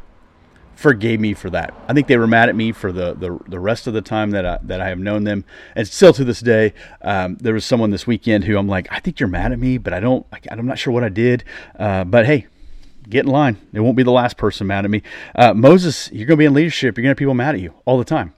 forgave 0.74 1.20
me 1.20 1.34
for 1.34 1.50
that. 1.50 1.74
I 1.88 1.92
think 1.92 2.06
they 2.06 2.16
were 2.16 2.26
mad 2.26 2.48
at 2.48 2.56
me 2.56 2.72
for 2.72 2.92
the, 2.92 3.14
the, 3.14 3.38
the 3.46 3.60
rest 3.60 3.86
of 3.86 3.94
the 3.94 4.02
time 4.02 4.30
that 4.30 4.44
I, 4.44 4.58
that 4.62 4.80
I 4.80 4.88
have 4.88 4.98
known 4.98 5.24
them. 5.24 5.44
And 5.76 5.86
still 5.86 6.12
to 6.14 6.24
this 6.24 6.40
day, 6.40 6.74
um, 7.02 7.36
there 7.36 7.54
was 7.54 7.64
someone 7.64 7.90
this 7.90 8.06
weekend 8.06 8.44
who 8.44 8.56
I'm 8.56 8.68
like, 8.68 8.88
I 8.90 9.00
think 9.00 9.20
you're 9.20 9.28
mad 9.28 9.52
at 9.52 9.58
me, 9.58 9.78
but 9.78 9.92
I 9.92 10.00
don't, 10.00 10.26
I'm 10.50 10.66
not 10.66 10.78
sure 10.78 10.92
what 10.92 11.04
I 11.04 11.08
did. 11.08 11.44
Uh, 11.78 12.04
but 12.04 12.26
hey, 12.26 12.46
get 13.08 13.24
in 13.24 13.30
line. 13.30 13.58
It 13.72 13.80
won't 13.80 13.96
be 13.96 14.02
the 14.02 14.10
last 14.10 14.36
person 14.36 14.66
mad 14.66 14.84
at 14.84 14.90
me. 14.90 15.02
Uh, 15.34 15.54
Moses, 15.54 16.10
you're 16.12 16.26
going 16.26 16.36
to 16.36 16.42
be 16.42 16.46
in 16.46 16.54
leadership. 16.54 16.96
You're 16.96 17.02
going 17.02 17.14
to 17.14 17.16
have 17.16 17.18
people 17.18 17.34
mad 17.34 17.54
at 17.54 17.60
you 17.60 17.74
all 17.84 17.98
the 17.98 18.04
time. 18.04 18.34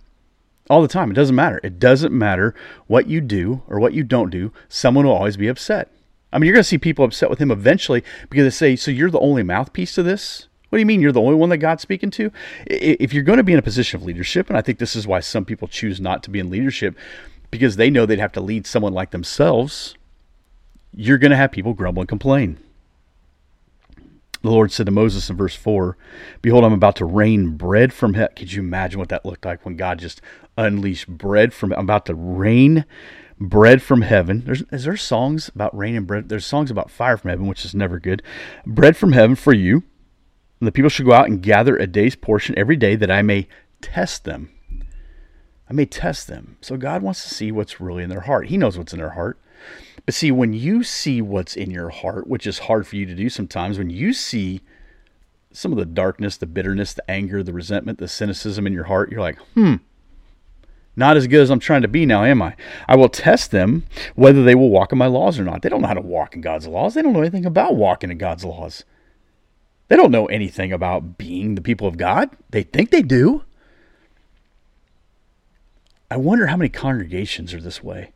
All 0.70 0.82
the 0.82 0.88
time. 0.88 1.11
It 1.11 1.14
doesn't 1.14 1.37
matter. 1.37 1.61
It 1.62 1.78
doesn't 1.78 2.12
matter 2.12 2.54
what 2.87 3.06
you 3.06 3.20
do 3.20 3.62
or 3.68 3.78
what 3.78 3.92
you 3.92 4.02
don't 4.02 4.30
do. 4.30 4.52
Someone 4.68 5.06
will 5.06 5.12
always 5.12 5.37
be 5.37 5.49
upset. 5.49 5.90
I 6.32 6.38
mean, 6.38 6.47
you're 6.47 6.54
going 6.54 6.62
to 6.62 6.68
see 6.68 6.78
people 6.78 7.04
upset 7.04 7.30
with 7.30 7.38
him 7.38 7.50
eventually 7.50 8.02
because 8.28 8.44
they 8.44 8.50
say, 8.50 8.76
So 8.76 8.90
you're 8.90 9.11
the 9.11 9.20
only 9.20 9.42
mouthpiece 9.42 9.94
to 9.94 10.02
this? 10.02 10.49
What 10.75 10.78
do 10.78 10.81
you 10.81 10.87
mean 10.87 11.00
you're 11.00 11.12
the 11.12 11.21
only 11.21 11.37
one 11.37 11.50
that 11.50 11.59
God's 11.59 11.83
speaking 11.83 12.11
to? 12.11 12.33
If 12.66 13.12
you're 13.12 13.23
going 13.23 13.37
to 13.37 13.45
be 13.45 13.52
in 13.52 13.61
a 13.61 13.62
position 13.62 14.00
of 14.00 14.04
leadership, 14.04 14.49
and 14.49 14.59
I 14.59 14.61
think 14.61 14.81
this 14.81 14.97
is 14.97 15.07
why 15.07 15.21
some 15.21 15.45
people 15.45 15.69
choose 15.69 16.00
not 16.00 16.25
to 16.25 16.31
be 16.31 16.40
in 16.40 16.50
leadership 16.50 16.97
because 17.52 17.76
they 17.76 17.90
know 17.90 18.07
they'd 18.07 18.19
have 18.19 18.33
to 18.33 18.40
lead 18.40 18.66
someone 18.66 18.93
like 18.93 19.12
themselves, 19.12 19.95
you're 20.93 21.16
going 21.16 21.31
to 21.31 21.37
have 21.37 21.52
people 21.52 21.75
grumble 21.75 22.02
and 22.02 22.09
complain. 22.09 22.59
The 24.43 24.50
Lord 24.50 24.73
said 24.73 24.87
to 24.87 24.90
Moses 24.90 25.31
in 25.31 25.37
verse 25.37 25.54
4, 25.54 25.97
Behold, 26.43 26.64
I'm 26.64 26.73
about 26.73 26.97
to 26.97 27.04
rain 27.04 27.57
bread 27.57 27.93
from 27.93 28.14
heaven. 28.14 28.35
Could 28.35 28.52
you 28.52 28.61
imagine 28.61 28.99
what 28.99 29.11
that 29.11 29.25
looked 29.25 29.45
like 29.45 29.64
when 29.64 29.76
God 29.76 30.00
just 30.00 30.21
unleashed 30.59 31.07
bread 31.07 31.54
from 31.54 31.73
I'm 31.73 31.85
about 31.85 32.07
to 32.07 32.16
rain 32.16 32.85
bread 33.38 33.81
from 33.81 34.02
heaven. 34.02 34.43
There's 34.45 34.62
is 34.73 34.87
there 34.87 34.97
songs 34.97 35.52
about 35.54 35.76
rain 35.76 35.95
and 35.95 36.04
bread? 36.04 36.28
There's 36.28 36.45
songs 36.45 36.73
about 36.73 36.90
fire 36.90 37.16
from 37.16 37.31
heaven, 37.31 37.47
which 37.47 37.64
is 37.64 37.76
never 37.76 38.00
good. 38.00 38.25
Bread 38.66 38.97
from 38.97 39.12
heaven 39.12 39.37
for 39.37 39.52
you 39.52 39.85
and 40.64 40.68
the 40.68 40.73
people 40.73 40.88
should 40.88 41.04
go 41.04 41.12
out 41.12 41.28
and 41.28 41.42
gather 41.42 41.76
a 41.76 41.87
day's 41.87 42.16
portion 42.16 42.54
every 42.56 42.76
day 42.76 42.97
that 42.97 43.11
I 43.11 43.21
may 43.21 43.47
test 43.83 44.25
them. 44.25 44.50
I 45.68 45.75
may 45.75 45.85
test 45.85 46.26
them. 46.26 46.56
So 46.62 46.78
God 46.78 47.02
wants 47.02 47.23
to 47.23 47.35
see 47.35 47.52
what's 47.52 47.83
really 47.83 48.02
in 48.02 48.09
their 48.09 48.23
heart. 48.23 48.47
He 48.47 48.56
knows 48.56 48.78
what's 48.78 48.94
in 48.94 48.99
their 48.99 49.11
heart. 49.11 49.38
But 50.06 50.14
see, 50.14 50.33
when 50.33 50.54
you 50.54 50.83
see 50.83 51.21
what's 51.21 51.54
in 51.54 51.71
your 51.71 51.90
heart, 51.90 52.26
which 52.26 52.47
is 52.47 52.61
hard 52.61 52.87
for 52.87 52.97
you 52.97 53.04
to 53.04 53.14
do 53.14 53.28
sometimes, 53.28 53.76
when 53.76 53.90
you 53.90 54.14
see 54.14 54.62
some 55.52 55.71
of 55.71 55.76
the 55.76 55.85
darkness, 55.85 56.38
the 56.38 56.47
bitterness, 56.47 56.94
the 56.94 57.11
anger, 57.11 57.42
the 57.42 57.52
resentment, 57.52 57.99
the 57.99 58.09
cynicism 58.09 58.66
in 58.66 58.73
your 58.73 58.85
heart, 58.85 59.11
you're 59.11 59.21
like, 59.21 59.38
hmm, 59.52 59.75
Not 60.97 61.18
as 61.18 61.26
good 61.26 61.42
as 61.42 61.50
I'm 61.50 61.61
trying 61.61 61.83
to 61.83 61.88
be 61.88 62.06
now, 62.06 62.25
am 62.25 62.40
I? 62.40 62.56
I 62.88 62.97
will 62.97 63.11
test 63.11 63.50
them 63.50 63.85
whether 64.14 64.42
they 64.42 64.54
will 64.54 64.71
walk 64.71 64.92
in 64.92 64.99
my 64.99 65.09
laws 65.09 65.38
or 65.38 65.44
not. 65.44 65.61
They 65.61 65.68
don't 65.68 65.83
know 65.83 65.88
how 65.88 65.94
to 65.94 66.00
walk 66.00 66.35
in 66.35 66.40
God's 66.40 66.66
laws. 66.66 66.94
They 66.94 67.02
don't 67.02 67.12
know 67.12 67.21
anything 67.21 67.44
about 67.44 67.76
walking 67.76 68.11
in 68.11 68.16
God's 68.16 68.44
laws. 68.44 68.85
They 69.88 69.97
don't 69.97 70.11
know 70.11 70.26
anything 70.26 70.73
about 70.73 71.19
being 71.19 71.55
the 71.55 71.61
people 71.61 71.87
of 71.87 71.97
God. 71.97 72.31
They 72.50 72.62
think 72.62 72.91
they 72.91 73.03
do. 73.03 73.45
I 76.11 76.17
wonder 76.17 76.47
how 76.47 76.57
many 76.57 76.69
congregations 76.69 77.53
are 77.53 77.61
this 77.61 77.83
way. 77.83 78.12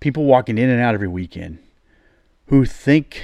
People 0.00 0.24
walking 0.24 0.58
in 0.58 0.70
and 0.70 0.80
out 0.80 0.94
every 0.94 1.08
weekend 1.08 1.58
who 2.46 2.64
think 2.64 3.22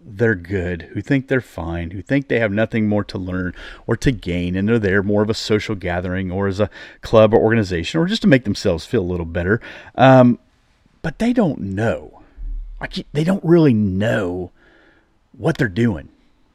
they're 0.00 0.34
good, 0.34 0.82
who 0.92 1.00
think 1.00 1.28
they're 1.28 1.40
fine, 1.40 1.90
who 1.90 2.02
think 2.02 2.28
they 2.28 2.38
have 2.38 2.52
nothing 2.52 2.88
more 2.88 3.04
to 3.04 3.18
learn 3.18 3.54
or 3.86 3.96
to 3.96 4.10
gain, 4.10 4.56
and 4.56 4.68
they're 4.68 4.78
there 4.78 5.02
more 5.02 5.22
of 5.22 5.30
a 5.30 5.34
social 5.34 5.74
gathering 5.74 6.30
or 6.30 6.48
as 6.48 6.60
a 6.60 6.70
club 7.00 7.34
or 7.34 7.40
organization 7.40 8.00
or 8.00 8.06
just 8.06 8.22
to 8.22 8.28
make 8.28 8.44
themselves 8.44 8.86
feel 8.86 9.02
a 9.02 9.04
little 9.04 9.26
better. 9.26 9.60
Um, 9.94 10.38
but 11.02 11.18
they 11.18 11.32
don't 11.32 11.60
know. 11.60 12.22
Like 12.80 13.06
they 13.12 13.24
don't 13.24 13.44
really 13.44 13.74
know 13.74 14.50
what 15.36 15.58
they're 15.58 15.68
doing. 15.68 16.08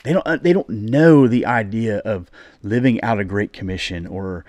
They 0.07 0.13
don't. 0.13 0.25
Uh, 0.25 0.37
they 0.37 0.53
don't 0.53 0.69
know 0.69 1.27
the 1.27 1.45
idea 1.45 1.97
of 1.97 2.31
living 2.63 3.01
out 3.01 3.19
a 3.19 3.25
great 3.25 3.51
commission 3.51 4.07
or 4.07 4.45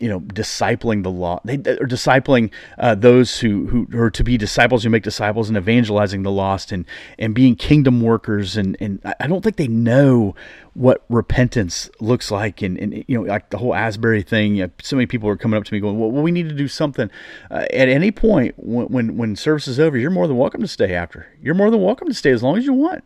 you 0.00 0.08
know, 0.08 0.20
discipling 0.20 1.02
the 1.02 1.10
law. 1.10 1.40
They 1.44 1.56
are 1.56 1.86
discipling 1.86 2.50
uh, 2.78 2.94
those 2.94 3.40
who, 3.40 3.66
who 3.66 3.86
are 4.00 4.10
to 4.10 4.24
be 4.24 4.38
disciples 4.38 4.82
who 4.82 4.88
make 4.88 5.02
disciples 5.02 5.48
and 5.48 5.58
evangelizing 5.58 6.22
the 6.22 6.30
lost 6.30 6.72
and, 6.72 6.86
and 7.18 7.34
being 7.34 7.54
kingdom 7.54 8.00
workers. 8.00 8.56
And, 8.56 8.78
and 8.80 9.00
I 9.20 9.26
don't 9.26 9.42
think 9.42 9.56
they 9.56 9.68
know 9.68 10.34
what 10.72 11.04
repentance 11.10 11.90
looks 12.00 12.30
like. 12.30 12.62
And, 12.62 12.78
and 12.78 13.04
you 13.08 13.18
know, 13.18 13.24
like 13.24 13.50
the 13.50 13.58
whole 13.58 13.74
Asbury 13.74 14.22
thing, 14.22 14.56
you 14.56 14.64
know, 14.64 14.70
so 14.80 14.96
many 14.96 15.06
people 15.06 15.28
are 15.28 15.36
coming 15.36 15.58
up 15.58 15.64
to 15.64 15.74
me 15.74 15.80
going, 15.80 15.98
well, 15.98 16.10
we 16.10 16.32
need 16.32 16.48
to 16.48 16.54
do 16.54 16.66
something. 16.66 17.10
Uh, 17.50 17.66
at 17.70 17.90
any 17.90 18.10
point 18.10 18.54
when, 18.56 18.86
when, 18.86 19.16
when 19.18 19.36
service 19.36 19.68
is 19.68 19.78
over, 19.78 19.98
you're 19.98 20.10
more 20.10 20.26
than 20.26 20.38
welcome 20.38 20.62
to 20.62 20.68
stay 20.68 20.94
after. 20.94 21.28
You're 21.42 21.54
more 21.54 21.70
than 21.70 21.82
welcome 21.82 22.08
to 22.08 22.14
stay 22.14 22.30
as 22.30 22.42
long 22.42 22.56
as 22.56 22.64
you 22.64 22.72
want. 22.72 23.04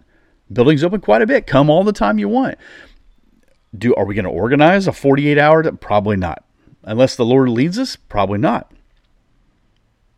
Building's 0.55 0.85
open 0.85 1.01
quite 1.01 1.23
a 1.23 1.27
bit. 1.27 1.47
Come 1.47 1.69
all 1.69 1.85
the 1.85 1.93
time 1.93 2.19
you 2.19 2.29
want. 2.29 2.57
Do 3.77 3.95
are 3.95 4.05
we 4.05 4.15
going 4.15 4.25
to 4.25 4.31
organize 4.31 4.87
a 4.87 4.93
48 4.93 5.37
hour? 5.37 5.71
Probably 5.73 6.17
not. 6.17 6.45
Unless 6.85 7.17
the 7.17 7.25
Lord 7.25 7.49
leads 7.49 7.79
us? 7.79 7.97
Probably 7.97 8.39
not. 8.39 8.71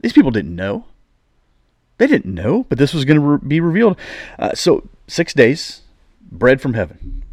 These 0.00 0.12
people 0.12 0.31
didn't 0.31 0.55
know. 0.55 0.85
They 1.99 2.07
didn't 2.07 2.35
know, 2.35 2.64
but 2.69 2.78
this 2.78 2.93
was 2.93 3.05
going 3.05 3.19
to 3.19 3.26
re- 3.26 3.38
be 3.49 3.61
revealed. 3.61 3.99
Uh, 4.38 4.55
so, 4.55 4.87
six 5.09 5.33
days, 5.33 5.83
bread 6.31 6.61
from 6.61 6.75
heaven. 6.75 7.25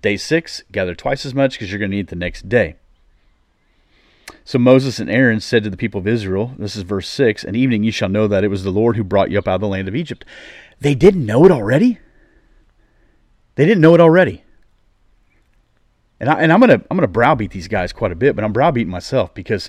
Day 0.00 0.16
six, 0.16 0.64
gather 0.72 0.96
twice 0.96 1.24
as 1.24 1.34
much 1.34 1.52
because 1.52 1.70
you're 1.70 1.78
going 1.78 1.92
to 1.92 1.96
eat 1.96 2.08
the 2.08 2.16
next 2.16 2.48
day. 2.48 2.74
So 4.44 4.58
Moses 4.58 4.98
and 4.98 5.08
Aaron 5.08 5.38
said 5.38 5.62
to 5.62 5.70
the 5.70 5.76
people 5.76 6.00
of 6.00 6.08
Israel, 6.08 6.54
this 6.58 6.74
is 6.74 6.82
verse 6.82 7.08
6, 7.08 7.44
An 7.44 7.54
evening 7.54 7.84
you 7.84 7.92
shall 7.92 8.08
know 8.08 8.26
that 8.26 8.42
it 8.42 8.48
was 8.48 8.64
the 8.64 8.70
Lord 8.70 8.96
who 8.96 9.04
brought 9.04 9.30
you 9.30 9.38
up 9.38 9.46
out 9.46 9.56
of 9.56 9.60
the 9.60 9.68
land 9.68 9.86
of 9.86 9.94
Egypt. 9.94 10.24
They 10.80 10.96
didn't 10.96 11.24
know 11.24 11.44
it 11.44 11.52
already. 11.52 12.00
They 13.54 13.66
didn't 13.66 13.82
know 13.82 13.94
it 13.94 14.00
already 14.00 14.44
and 16.22 16.30
I, 16.30 16.40
and 16.40 16.52
I'm 16.52 16.60
gonna 16.60 16.80
I'm 16.88 16.96
gonna 16.96 17.08
browbeat 17.08 17.50
these 17.50 17.66
guys 17.66 17.92
quite 17.92 18.12
a 18.12 18.14
bit, 18.14 18.36
but 18.36 18.44
I'm 18.44 18.52
browbeating 18.52 18.88
myself 18.88 19.34
because 19.34 19.68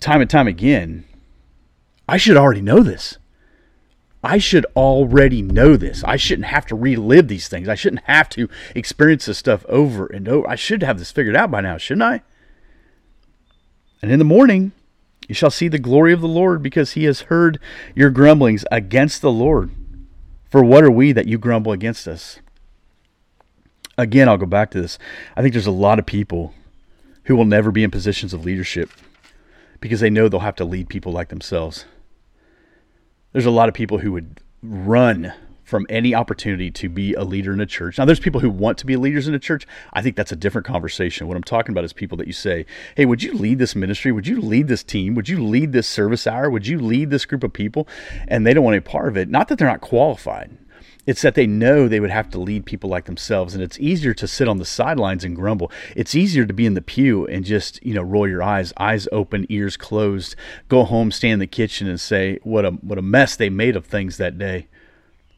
time 0.00 0.22
and 0.22 0.30
time 0.30 0.48
again, 0.48 1.04
I 2.08 2.16
should 2.16 2.38
already 2.38 2.62
know 2.62 2.82
this. 2.82 3.18
I 4.24 4.38
should 4.38 4.64
already 4.74 5.42
know 5.42 5.76
this. 5.76 6.02
I 6.04 6.16
shouldn't 6.16 6.46
have 6.46 6.64
to 6.66 6.74
relive 6.74 7.28
these 7.28 7.48
things. 7.48 7.68
I 7.68 7.74
shouldn't 7.74 8.04
have 8.04 8.30
to 8.30 8.48
experience 8.74 9.26
this 9.26 9.36
stuff 9.36 9.66
over 9.68 10.06
and 10.06 10.26
over. 10.26 10.48
I 10.48 10.54
should 10.54 10.82
have 10.82 10.98
this 10.98 11.12
figured 11.12 11.36
out 11.36 11.50
by 11.50 11.60
now, 11.60 11.76
shouldn't 11.76 12.04
I? 12.04 12.22
And 14.00 14.10
in 14.10 14.18
the 14.18 14.24
morning, 14.24 14.72
you 15.28 15.34
shall 15.34 15.50
see 15.50 15.68
the 15.68 15.78
glory 15.78 16.14
of 16.14 16.22
the 16.22 16.28
Lord 16.28 16.62
because 16.62 16.92
he 16.92 17.04
has 17.04 17.22
heard 17.22 17.58
your 17.94 18.08
grumblings 18.08 18.64
against 18.72 19.20
the 19.20 19.30
Lord. 19.30 19.70
For 20.48 20.64
what 20.64 20.82
are 20.82 20.90
we 20.90 21.12
that 21.12 21.28
you 21.28 21.36
grumble 21.36 21.72
against 21.72 22.08
us? 22.08 22.38
Again, 23.98 24.28
I'll 24.28 24.38
go 24.38 24.46
back 24.46 24.70
to 24.72 24.80
this. 24.80 24.98
I 25.36 25.42
think 25.42 25.52
there's 25.52 25.66
a 25.66 25.70
lot 25.70 25.98
of 25.98 26.06
people 26.06 26.54
who 27.24 27.36
will 27.36 27.44
never 27.44 27.70
be 27.70 27.84
in 27.84 27.90
positions 27.90 28.32
of 28.32 28.44
leadership 28.44 28.90
because 29.80 30.00
they 30.00 30.10
know 30.10 30.28
they'll 30.28 30.40
have 30.40 30.56
to 30.56 30.64
lead 30.64 30.88
people 30.88 31.12
like 31.12 31.28
themselves. 31.28 31.84
There's 33.32 33.46
a 33.46 33.50
lot 33.50 33.68
of 33.68 33.74
people 33.74 33.98
who 33.98 34.12
would 34.12 34.40
run 34.62 35.32
from 35.64 35.86
any 35.88 36.14
opportunity 36.14 36.70
to 36.70 36.88
be 36.88 37.14
a 37.14 37.24
leader 37.24 37.52
in 37.52 37.60
a 37.60 37.66
church. 37.66 37.96
Now, 37.96 38.04
there's 38.04 38.20
people 38.20 38.40
who 38.40 38.50
want 38.50 38.76
to 38.78 38.86
be 38.86 38.96
leaders 38.96 39.26
in 39.26 39.34
a 39.34 39.38
church. 39.38 39.66
I 39.94 40.02
think 40.02 40.16
that's 40.16 40.32
a 40.32 40.36
different 40.36 40.66
conversation. 40.66 41.26
What 41.26 41.36
I'm 41.36 41.42
talking 41.42 41.72
about 41.72 41.84
is 41.84 41.94
people 41.94 42.18
that 42.18 42.26
you 42.26 42.34
say, 42.34 42.66
hey, 42.94 43.06
would 43.06 43.22
you 43.22 43.32
lead 43.32 43.58
this 43.58 43.74
ministry? 43.74 44.12
Would 44.12 44.26
you 44.26 44.40
lead 44.40 44.68
this 44.68 44.84
team? 44.84 45.14
Would 45.14 45.30
you 45.30 45.42
lead 45.42 45.72
this 45.72 45.86
service 45.86 46.26
hour? 46.26 46.50
Would 46.50 46.66
you 46.66 46.78
lead 46.78 47.08
this 47.08 47.24
group 47.24 47.42
of 47.42 47.54
people? 47.54 47.88
And 48.28 48.46
they 48.46 48.52
don't 48.52 48.64
want 48.64 48.74
any 48.74 48.82
part 48.82 49.08
of 49.08 49.16
it. 49.16 49.30
Not 49.30 49.48
that 49.48 49.58
they're 49.58 49.68
not 49.68 49.80
qualified 49.80 50.50
it's 51.06 51.22
that 51.22 51.34
they 51.34 51.46
know 51.46 51.88
they 51.88 52.00
would 52.00 52.10
have 52.10 52.30
to 52.30 52.38
lead 52.38 52.64
people 52.64 52.88
like 52.88 53.06
themselves 53.06 53.54
and 53.54 53.62
it's 53.62 53.78
easier 53.80 54.14
to 54.14 54.28
sit 54.28 54.48
on 54.48 54.58
the 54.58 54.64
sidelines 54.64 55.24
and 55.24 55.34
grumble. 55.34 55.70
It's 55.96 56.14
easier 56.14 56.46
to 56.46 56.54
be 56.54 56.66
in 56.66 56.74
the 56.74 56.82
pew 56.82 57.26
and 57.26 57.44
just 57.44 57.84
you 57.84 57.94
know 57.94 58.02
roll 58.02 58.28
your 58.28 58.42
eyes 58.42 58.72
eyes 58.76 59.08
open 59.10 59.46
ears 59.48 59.76
closed 59.76 60.36
go 60.68 60.84
home 60.84 61.10
stand 61.10 61.34
in 61.34 61.38
the 61.40 61.46
kitchen 61.46 61.88
and 61.88 62.00
say 62.00 62.38
what 62.42 62.64
a 62.64 62.70
what 62.70 62.98
a 62.98 63.02
mess 63.02 63.36
they 63.36 63.50
made 63.50 63.76
of 63.76 63.86
things 63.86 64.16
that 64.16 64.38
day. 64.38 64.68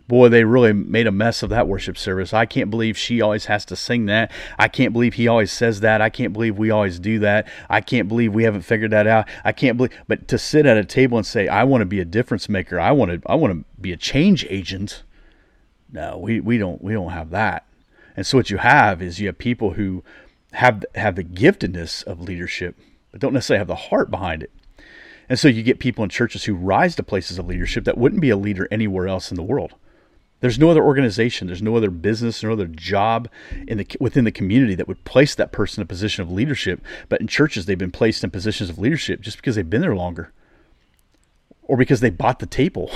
Boy 0.07 0.29
they 0.29 0.45
really 0.45 0.75
made 0.75 1.07
a 1.07 1.13
mess 1.13 1.43
of 1.43 1.49
that 1.49 1.67
worship 1.67 1.97
service. 1.97 2.35
I 2.35 2.45
can't 2.45 2.69
believe 2.69 2.99
she 2.99 3.23
always 3.23 3.47
has 3.47 3.65
to 3.67 3.77
sing 3.77 4.05
that. 4.07 4.31
I 4.59 4.69
can't 4.69 4.93
believe 4.93 5.15
he 5.15 5.29
always 5.29 5.51
says 5.51 5.81
that. 5.81 6.03
I 6.03 6.11
can't 6.11 6.35
believe 6.35 6.59
we 6.59 6.71
always 6.71 6.99
do 6.99 7.21
that. 7.21 7.49
I 7.71 7.81
can't 7.81 8.07
believe 8.07 8.35
we 8.35 8.45
haven't 8.45 8.63
figured 8.63 8.91
that 8.91 9.07
out. 9.07 9.27
I 9.45 9.53
can't 9.53 9.79
believe 9.79 9.93
but 10.07 10.29
to 10.29 10.37
sit 10.37 10.67
at 10.67 10.77
a 10.77 10.85
table 10.85 11.17
and 11.17 11.27
say 11.27 11.49
i 11.49 11.65
want 11.65 11.81
to 11.81 11.87
be 11.87 12.01
a 12.01 12.05
difference 12.05 12.51
maker. 12.51 12.79
I 12.79 12.93
want 12.93 13.13
to 13.13 13.31
i 13.31 13.35
want 13.35 13.55
to 13.55 13.81
be 13.81 13.93
a 13.93 13.97
change 13.97 14.45
agent 14.51 15.05
no, 15.95 16.19
we, 16.19 16.41
we 16.41 16.59
don't 16.59 16.83
we 16.83 16.93
don't 16.93 17.13
have 17.13 17.31
that. 17.31 17.67
And 18.17 18.27
so 18.27 18.37
what 18.37 18.51
you 18.51 18.59
have 18.59 19.01
is 19.01 19.21
you 19.21 19.29
have 19.29 19.39
people 19.39 19.75
who 19.75 20.03
have 20.53 20.85
have 20.97 21.15
the 21.15 21.25
giftedness 21.25 22.05
of 22.05 22.21
leadership, 22.21 22.77
but 23.13 23.21
don't 23.21 23.33
necessarily 23.33 23.61
have 23.61 23.69
the 23.69 23.75
heart 23.77 24.11
behind 24.11 24.43
it. 24.43 24.51
And 25.29 25.39
so 25.39 25.49
you 25.49 25.63
get 25.63 25.79
people 25.79 26.05
in 26.05 26.11
churches 26.11 26.45
who 26.45 26.55
rise 26.55 26.97
to 26.97 27.03
places 27.03 27.39
of 27.39 27.47
leadership 27.47 27.85
that 27.85 27.97
wouldn't 27.97 28.21
be 28.21 28.31
a 28.31 28.37
leader 28.37 28.69
anywhere 28.71 29.09
else 29.09 29.31
in 29.31 29.37
the 29.37 29.43
world. 29.43 29.75
There's 30.41 30.59
no 30.59 30.69
other 30.69 30.83
organization, 30.83 31.47
there's 31.47 31.63
no 31.63 31.77
other 31.77 31.91
business, 31.91 32.43
no 32.43 32.53
other 32.53 32.67
job 32.67 33.29
in 33.69 33.79
the 33.79 33.87
within 34.01 34.25
the 34.25 34.33
community 34.33 34.75
that 34.75 34.89
would 34.89 35.05
place 35.05 35.37
that 35.37 35.53
person 35.53 35.81
in 35.81 35.85
a 35.85 35.87
position 35.87 36.23
of 36.23 36.31
leadership. 36.31 36.83
But 37.09 37.21
in 37.21 37.29
churches, 37.29 37.67
they've 37.67 37.79
been 37.79 37.93
placed 37.93 38.25
in 38.25 38.31
positions 38.31 38.69
of 38.69 38.81
leadership 38.81 39.21
just 39.21 39.37
because 39.37 39.55
they've 39.55 39.71
been 39.71 39.81
there 39.81 39.95
longer 39.95 40.33
or 41.63 41.77
because 41.77 42.01
they 42.01 42.11
bought 42.11 42.41
the 42.41 42.47
table 42.47 42.91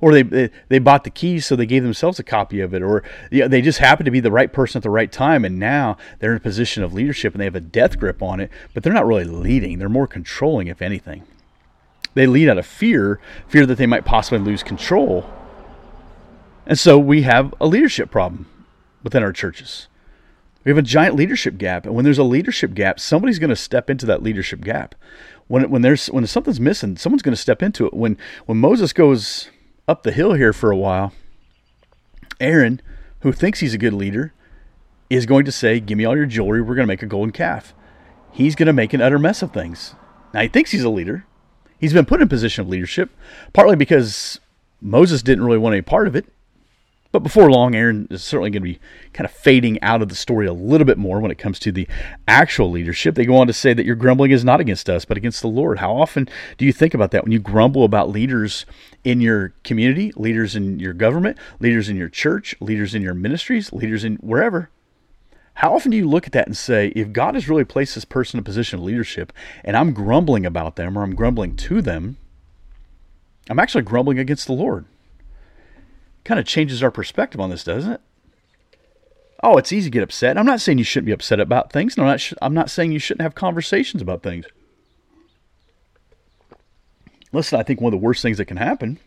or 0.00 0.12
they, 0.12 0.22
they, 0.22 0.50
they 0.68 0.78
bought 0.78 1.04
the 1.04 1.10
keys 1.10 1.46
so 1.46 1.56
they 1.56 1.66
gave 1.66 1.82
themselves 1.82 2.18
a 2.18 2.22
copy 2.22 2.60
of 2.60 2.74
it. 2.74 2.82
Or 2.82 3.02
you 3.30 3.40
know, 3.40 3.48
they 3.48 3.60
just 3.60 3.78
happened 3.78 4.06
to 4.06 4.10
be 4.10 4.20
the 4.20 4.30
right 4.30 4.52
person 4.52 4.78
at 4.78 4.82
the 4.82 4.90
right 4.90 5.10
time 5.10 5.44
and 5.44 5.58
now 5.58 5.96
they're 6.18 6.32
in 6.32 6.36
a 6.36 6.40
position 6.40 6.82
of 6.82 6.92
leadership 6.92 7.34
and 7.34 7.40
they 7.40 7.46
have 7.46 7.54
a 7.54 7.60
death 7.60 7.98
grip 7.98 8.22
on 8.22 8.40
it 8.40 8.50
but 8.74 8.82
they're 8.82 8.92
not 8.92 9.06
really 9.06 9.24
leading. 9.24 9.78
They're 9.78 9.88
more 9.88 10.06
controlling 10.06 10.68
if 10.68 10.82
anything. 10.82 11.24
They 12.14 12.26
lead 12.26 12.48
out 12.48 12.58
of 12.58 12.66
fear 12.66 13.20
fear 13.46 13.66
that 13.66 13.78
they 13.78 13.86
might 13.86 14.04
possibly 14.04 14.38
lose 14.38 14.62
control. 14.62 15.28
And 16.66 16.78
so 16.78 16.98
we 16.98 17.22
have 17.22 17.54
a 17.60 17.66
leadership 17.66 18.10
problem 18.10 18.46
within 19.02 19.22
our 19.22 19.32
churches. 19.32 19.88
We 20.64 20.70
have 20.70 20.78
a 20.78 20.82
giant 20.82 21.14
leadership 21.14 21.56
gap 21.56 21.86
and 21.86 21.94
when 21.94 22.04
there's 22.04 22.18
a 22.18 22.24
leadership 22.24 22.74
gap 22.74 23.00
somebody's 23.00 23.38
going 23.38 23.50
to 23.50 23.56
step 23.56 23.88
into 23.88 24.06
that 24.06 24.22
leadership 24.22 24.60
gap. 24.60 24.94
When 25.48 25.70
when 25.70 25.82
there's 25.82 26.08
when 26.08 26.26
something's 26.26 26.60
missing, 26.60 26.96
someone's 26.96 27.22
going 27.22 27.34
to 27.34 27.40
step 27.40 27.62
into 27.62 27.86
it. 27.86 27.94
When 27.94 28.18
when 28.46 28.58
Moses 28.58 28.92
goes 28.92 29.50
up 29.88 30.02
the 30.04 30.12
hill 30.12 30.34
here 30.34 30.52
for 30.52 30.70
a 30.70 30.76
while, 30.76 31.12
Aaron, 32.38 32.80
who 33.20 33.32
thinks 33.32 33.58
he's 33.60 33.74
a 33.74 33.78
good 33.78 33.94
leader, 33.94 34.32
is 35.10 35.26
going 35.26 35.44
to 35.46 35.52
say, 35.52 35.80
"Give 35.80 35.98
me 35.98 36.04
all 36.04 36.16
your 36.16 36.26
jewelry. 36.26 36.60
We're 36.60 36.76
going 36.76 36.86
to 36.86 36.92
make 36.92 37.02
a 37.02 37.06
golden 37.06 37.32
calf." 37.32 37.74
He's 38.30 38.54
going 38.54 38.66
to 38.66 38.72
make 38.72 38.92
an 38.92 39.00
utter 39.00 39.18
mess 39.18 39.42
of 39.42 39.52
things. 39.52 39.94
Now 40.32 40.42
he 40.42 40.48
thinks 40.48 40.70
he's 40.70 40.84
a 40.84 40.90
leader. 40.90 41.26
He's 41.80 41.94
been 41.94 42.04
put 42.04 42.20
in 42.20 42.26
a 42.26 42.28
position 42.28 42.62
of 42.62 42.68
leadership, 42.68 43.10
partly 43.52 43.74
because 43.74 44.38
Moses 44.80 45.22
didn't 45.22 45.44
really 45.44 45.58
want 45.58 45.74
any 45.74 45.82
part 45.82 46.06
of 46.06 46.14
it. 46.14 46.26
But 47.10 47.20
before 47.20 47.50
long, 47.50 47.74
Aaron 47.74 48.06
is 48.10 48.22
certainly 48.22 48.50
going 48.50 48.62
to 48.62 48.68
be 48.68 48.80
kind 49.14 49.24
of 49.24 49.30
fading 49.30 49.80
out 49.82 50.02
of 50.02 50.10
the 50.10 50.14
story 50.14 50.46
a 50.46 50.52
little 50.52 50.84
bit 50.84 50.98
more 50.98 51.20
when 51.20 51.30
it 51.30 51.38
comes 51.38 51.58
to 51.60 51.72
the 51.72 51.88
actual 52.26 52.70
leadership. 52.70 53.14
They 53.14 53.24
go 53.24 53.36
on 53.36 53.46
to 53.46 53.54
say 53.54 53.72
that 53.72 53.86
your 53.86 53.96
grumbling 53.96 54.30
is 54.30 54.44
not 54.44 54.60
against 54.60 54.90
us, 54.90 55.06
but 55.06 55.16
against 55.16 55.40
the 55.40 55.48
Lord. 55.48 55.78
How 55.78 55.96
often 55.96 56.28
do 56.58 56.66
you 56.66 56.72
think 56.72 56.92
about 56.92 57.10
that 57.12 57.24
when 57.24 57.32
you 57.32 57.38
grumble 57.38 57.84
about 57.84 58.10
leaders 58.10 58.66
in 59.04 59.22
your 59.22 59.54
community, 59.64 60.12
leaders 60.16 60.54
in 60.54 60.78
your 60.80 60.92
government, 60.92 61.38
leaders 61.60 61.88
in 61.88 61.96
your 61.96 62.10
church, 62.10 62.54
leaders 62.60 62.94
in 62.94 63.00
your 63.00 63.14
ministries, 63.14 63.72
leaders 63.72 64.04
in 64.04 64.16
wherever? 64.16 64.68
How 65.54 65.74
often 65.74 65.90
do 65.90 65.96
you 65.96 66.08
look 66.08 66.26
at 66.26 66.32
that 66.34 66.46
and 66.46 66.56
say, 66.56 66.88
if 66.94 67.12
God 67.12 67.34
has 67.34 67.48
really 67.48 67.64
placed 67.64 67.94
this 67.94 68.04
person 68.04 68.38
in 68.38 68.42
a 68.42 68.44
position 68.44 68.78
of 68.78 68.84
leadership 68.84 69.32
and 69.64 69.78
I'm 69.78 69.94
grumbling 69.94 70.44
about 70.44 70.76
them 70.76 70.96
or 70.96 71.02
I'm 71.02 71.14
grumbling 71.14 71.56
to 71.56 71.80
them, 71.80 72.18
I'm 73.48 73.58
actually 73.58 73.82
grumbling 73.82 74.18
against 74.18 74.46
the 74.46 74.52
Lord? 74.52 74.84
Kind 76.28 76.38
of 76.38 76.44
changes 76.44 76.82
our 76.82 76.90
perspective 76.90 77.40
on 77.40 77.48
this, 77.48 77.64
doesn't 77.64 77.90
it? 77.90 78.00
Oh, 79.42 79.56
it's 79.56 79.72
easy 79.72 79.88
to 79.88 79.94
get 79.94 80.02
upset. 80.02 80.36
I'm 80.36 80.44
not 80.44 80.60
saying 80.60 80.76
you 80.76 80.84
shouldn't 80.84 81.06
be 81.06 81.12
upset 81.12 81.40
about 81.40 81.72
things. 81.72 81.96
No, 81.96 82.02
I'm 82.02 82.10
not, 82.10 82.32
I'm 82.42 82.54
not 82.54 82.68
saying 82.68 82.92
you 82.92 82.98
shouldn't 82.98 83.22
have 83.22 83.34
conversations 83.34 84.02
about 84.02 84.22
things. 84.22 84.44
Listen, 87.32 87.58
I 87.58 87.62
think 87.62 87.80
one 87.80 87.94
of 87.94 87.98
the 87.98 88.04
worst 88.04 88.20
things 88.20 88.36
that 88.36 88.44
can 88.44 88.58
happen 88.58 88.98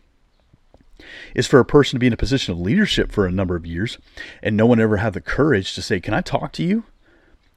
is 1.32 1.46
for 1.46 1.60
a 1.60 1.64
person 1.64 1.96
to 1.96 2.00
be 2.00 2.08
in 2.08 2.12
a 2.12 2.16
position 2.16 2.54
of 2.54 2.60
leadership 2.60 3.12
for 3.12 3.24
a 3.24 3.30
number 3.30 3.54
of 3.54 3.66
years 3.66 3.98
and 4.42 4.56
no 4.56 4.66
one 4.66 4.80
ever 4.80 4.96
have 4.96 5.12
the 5.12 5.20
courage 5.20 5.76
to 5.76 5.82
say, 5.82 6.00
Can 6.00 6.14
I 6.14 6.22
talk 6.22 6.50
to 6.54 6.64
you? 6.64 6.82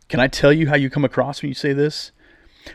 Can 0.10 0.19
I 0.19 0.27
tell 0.27 0.53
you 0.53 0.67
how 0.67 0.75
you 0.75 0.91
come 0.91 1.05
across 1.05 1.41
when 1.41 1.50
you 1.50 1.55
say 1.55 1.74
this? 1.74 2.12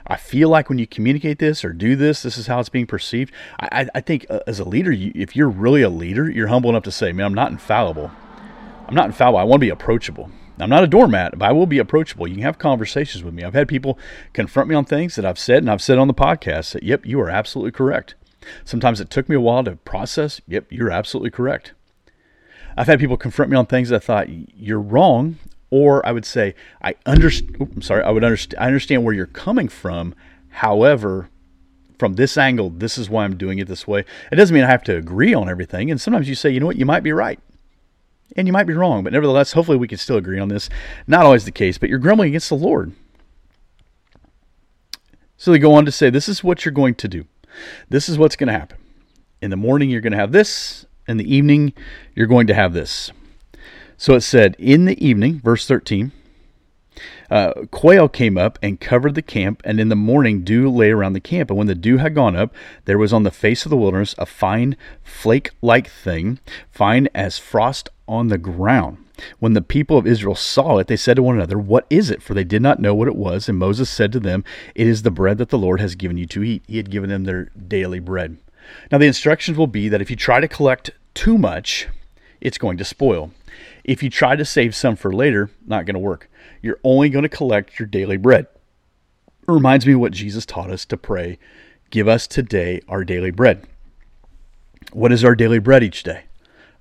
I 0.07 0.17
feel 0.17 0.49
like 0.49 0.69
when 0.69 0.79
you 0.79 0.87
communicate 0.87 1.39
this 1.39 1.65
or 1.65 1.73
do 1.73 1.97
this, 1.97 2.23
this 2.23 2.39
is 2.39 2.47
how 2.47 2.61
it's 2.61 2.69
being 2.69 2.87
perceived. 2.87 3.33
I, 3.59 3.87
I 3.95 4.01
think 4.01 4.27
uh, 4.31 4.41
as 4.47 4.59
a 4.59 4.65
leader, 4.65 4.93
you, 4.93 5.13
if 5.15 5.35
you're 5.35 5.49
really 5.49 5.83
a 5.83 5.91
leader, 5.91 6.31
you're 6.31 6.49
humble 6.49 6.71
enough 6.71 6.85
to 6.85 6.93
say, 6.93 7.13
man, 7.13 7.27
I'm 7.27 7.35
not 7.35 7.53
infallible. 7.53 8.11
I'm 8.87 8.95
not 8.95 9.07
infallible. 9.07 9.39
I 9.39 9.45
want 9.45 9.61
to 9.61 9.67
be 9.67 9.71
approachable. 9.71 10.31
I'm 10.59 10.71
not 10.71 10.85
a 10.85 10.89
doormat, 10.89 11.39
but 11.39 11.49
I 11.49 11.53
will 11.53 11.67
be 11.67 11.79
approachable. 11.79 12.29
You 12.29 12.35
can 12.35 12.43
have 12.43 12.59
conversations 12.59 13.25
with 13.25 13.33
me. 13.33 13.45
I've 13.45 13.55
had 13.55 13.69
people 13.69 13.99
confront 14.33 14.69
me 14.69 14.75
on 14.75 14.85
things 14.85 15.17
that 15.17 15.25
I've 15.25 15.39
said 15.39 15.59
and 15.59 15.71
I've 15.71 15.83
said 15.83 15.99
on 15.99 16.09
the 16.09 16.15
podcast 16.15 16.73
that, 16.73 16.83
yep, 16.83 17.07
you 17.07 17.21
are 17.21 17.31
absolutely 17.31 17.73
correct. 17.73 18.15
Sometimes 18.65 19.01
it 19.01 19.11
took 19.11 19.29
me 19.29 19.37
a 19.37 19.41
while 19.41 19.65
to 19.65 19.77
process. 19.77 20.41
Yep, 20.49 20.67
you're 20.71 20.91
absolutely 20.91 21.31
correct. 21.31 21.73
I've 22.77 22.87
had 22.87 23.01
people 23.01 23.17
confront 23.17 23.51
me 23.51 23.57
on 23.57 23.67
things 23.67 23.89
that 23.89 23.97
I 23.97 24.05
thought 24.05 24.29
you're 24.29 24.81
wrong, 24.81 25.39
or 25.71 26.05
I 26.07 26.13
would 26.13 26.25
say 26.25 26.55
I 26.83 26.95
understand. 27.07 27.57
I'm 27.61 27.83
sorry, 27.83 28.03
I 28.03 28.11
would 28.11 28.25
understand. 28.25 28.63
I 28.63 28.67
understand 28.67 29.05
where 29.05 29.15
you're 29.15 29.27
coming 29.27 29.69
from. 29.69 30.15
However, 30.49 31.31
from 31.99 32.15
this 32.15 32.37
angle, 32.37 32.71
this 32.71 32.99
is 32.99 33.09
why 33.09 33.25
I'm 33.25 33.37
doing 33.37 33.59
it 33.59 33.69
this 33.69 33.87
way. 33.87 34.05
It 34.33 34.37
doesn't 34.37 34.55
mean 34.55 34.65
I 34.65 34.69
have 34.69 34.83
to 34.85 34.97
agree 34.97 35.35
on 35.35 35.49
everything. 35.49 35.91
And 35.91 36.01
sometimes 36.01 36.29
you 36.29 36.35
say, 36.35 36.51
you 36.51 36.59
know 36.59 36.67
what, 36.67 36.77
you 36.77 36.87
might 36.87 37.03
be 37.03 37.13
right. 37.13 37.39
And 38.37 38.47
you 38.47 38.53
might 38.53 38.67
be 38.67 38.75
wrong, 38.75 39.03
but 39.05 39.13
nevertheless, 39.13 39.53
hopefully 39.53 39.77
we 39.77 39.89
can 39.89 39.99
still 39.99 40.17
agree 40.17 40.39
on 40.39 40.49
this. 40.49 40.71
Not 41.07 41.25
always 41.25 41.45
the 41.45 41.51
case, 41.51 41.79
but 41.79 41.89
you're 41.89 41.99
grumbling 41.99 42.29
against 42.29 42.49
the 42.49 42.55
Lord. 42.55 42.93
So 45.37 45.51
they 45.51 45.59
go 45.59 45.75
on 45.75 45.85
to 45.85 45.93
say, 45.93 46.11
This 46.11 46.29
is 46.29 46.45
what 46.45 46.65
you're 46.65 46.73
going 46.73 46.95
to 46.97 47.09
do. 47.09 47.25
This 47.89 48.09
is 48.09 48.19
what's 48.19 48.37
going 48.37 48.49
to 48.49 48.59
happen. 48.59 48.79
In 49.43 49.51
the 49.51 49.57
morning, 49.57 49.91
you're 49.91 50.01
going 50.01 50.13
to 50.13 50.19
have 50.19 50.33
this. 50.33 50.87
In 51.09 51.17
the 51.17 51.35
evening, 51.35 51.73
you're 52.15 52.27
going 52.27 52.47
to 52.47 52.55
have 52.55 52.73
this. 52.73 53.11
So 54.01 54.15
it 54.15 54.23
said, 54.23 54.57
In 54.59 54.87
the 54.87 55.07
evening, 55.07 55.41
verse 55.41 55.67
13, 55.67 56.13
uh, 57.31 57.53
quail 57.71 58.09
came 58.09 58.39
up 58.39 58.59
and 58.63 58.81
covered 58.81 59.15
the 59.15 59.21
camp, 59.21 59.61
and 59.63 59.79
in 59.79 59.91
the 59.91 59.95
morning 59.95 60.43
dew 60.43 60.71
lay 60.71 60.91
around 60.91 61.13
the 61.13 61.21
camp. 61.21 61.51
And 61.51 61.59
when 61.59 61.67
the 61.67 61.75
dew 61.75 61.99
had 61.99 62.15
gone 62.15 62.35
up, 62.35 62.55
there 62.87 62.97
was 62.97 63.13
on 63.13 63.25
the 63.25 63.31
face 63.31 63.67
of 63.67 63.71
the 63.71 63.77
wilderness 63.77 64.15
a 64.17 64.25
fine 64.25 64.75
flake 65.05 65.51
like 65.61 65.91
thing, 65.91 66.39
fine 66.71 67.11
as 67.15 67.37
frost 67.37 67.91
on 68.09 68.29
the 68.29 68.39
ground. 68.39 69.05
When 69.39 69.53
the 69.53 69.61
people 69.61 69.99
of 69.99 70.07
Israel 70.07 70.35
saw 70.35 70.79
it, 70.79 70.87
they 70.87 70.97
said 70.97 71.17
to 71.17 71.23
one 71.23 71.37
another, 71.37 71.59
What 71.59 71.87
is 71.91 72.09
it? 72.09 72.23
For 72.23 72.33
they 72.33 72.43
did 72.43 72.63
not 72.63 72.81
know 72.81 72.95
what 72.95 73.07
it 73.07 73.17
was. 73.17 73.51
And 73.51 73.59
Moses 73.59 73.91
said 73.91 74.13
to 74.13 74.21
them, 74.21 74.45
It 74.75 74.87
is 74.87 75.03
the 75.03 75.11
bread 75.11 75.37
that 75.37 75.51
the 75.51 75.59
Lord 75.59 75.79
has 75.79 75.95
given 75.95 76.17
you 76.17 76.25
to 76.25 76.43
eat. 76.43 76.63
He 76.67 76.79
had 76.79 76.91
given 76.91 77.11
them 77.11 77.25
their 77.25 77.51
daily 77.69 78.01
bread. 78.01 78.39
Now, 78.91 78.97
the 78.97 79.07
instructions 79.07 79.59
will 79.59 79.67
be 79.67 79.91
that 79.91 80.01
if 80.01 80.09
you 80.09 80.17
try 80.17 80.41
to 80.41 80.49
collect 80.49 80.89
too 81.13 81.37
much, 81.37 81.89
it's 82.41 82.57
going 82.57 82.79
to 82.79 82.85
spoil. 82.87 83.33
If 83.85 84.03
you 84.03 84.11
try 84.11 84.37
to 84.37 84.45
save 84.45 84.75
some 84.75 84.97
for 84.97 85.13
later, 85.13 85.51
not 85.67 85.87
going 85.87 85.95
to 85.95 86.01
work. 86.01 86.31
You're 86.63 86.81
only 86.85 87.09
going 87.09 87.23
to 87.23 87.29
collect 87.29 87.79
your 87.79 87.87
daily 87.87 88.17
bread. 88.17 88.47
It 89.49 89.53
reminds 89.53 89.87
me 89.87 89.95
what 89.95 90.13
Jesus 90.13 90.47
taught 90.47 90.71
us 90.71 90.85
to 90.87 90.97
pray 90.97 91.39
Give 91.91 92.07
us 92.07 92.29
today 92.29 92.81
our 92.89 93.05
daily 93.05 93.33
bread. 93.33 93.67
What 94.93 95.11
is 95.11 95.25
our 95.25 95.35
daily 95.35 95.59
bread 95.59 95.83
each 95.83 96.05
day? 96.05 96.23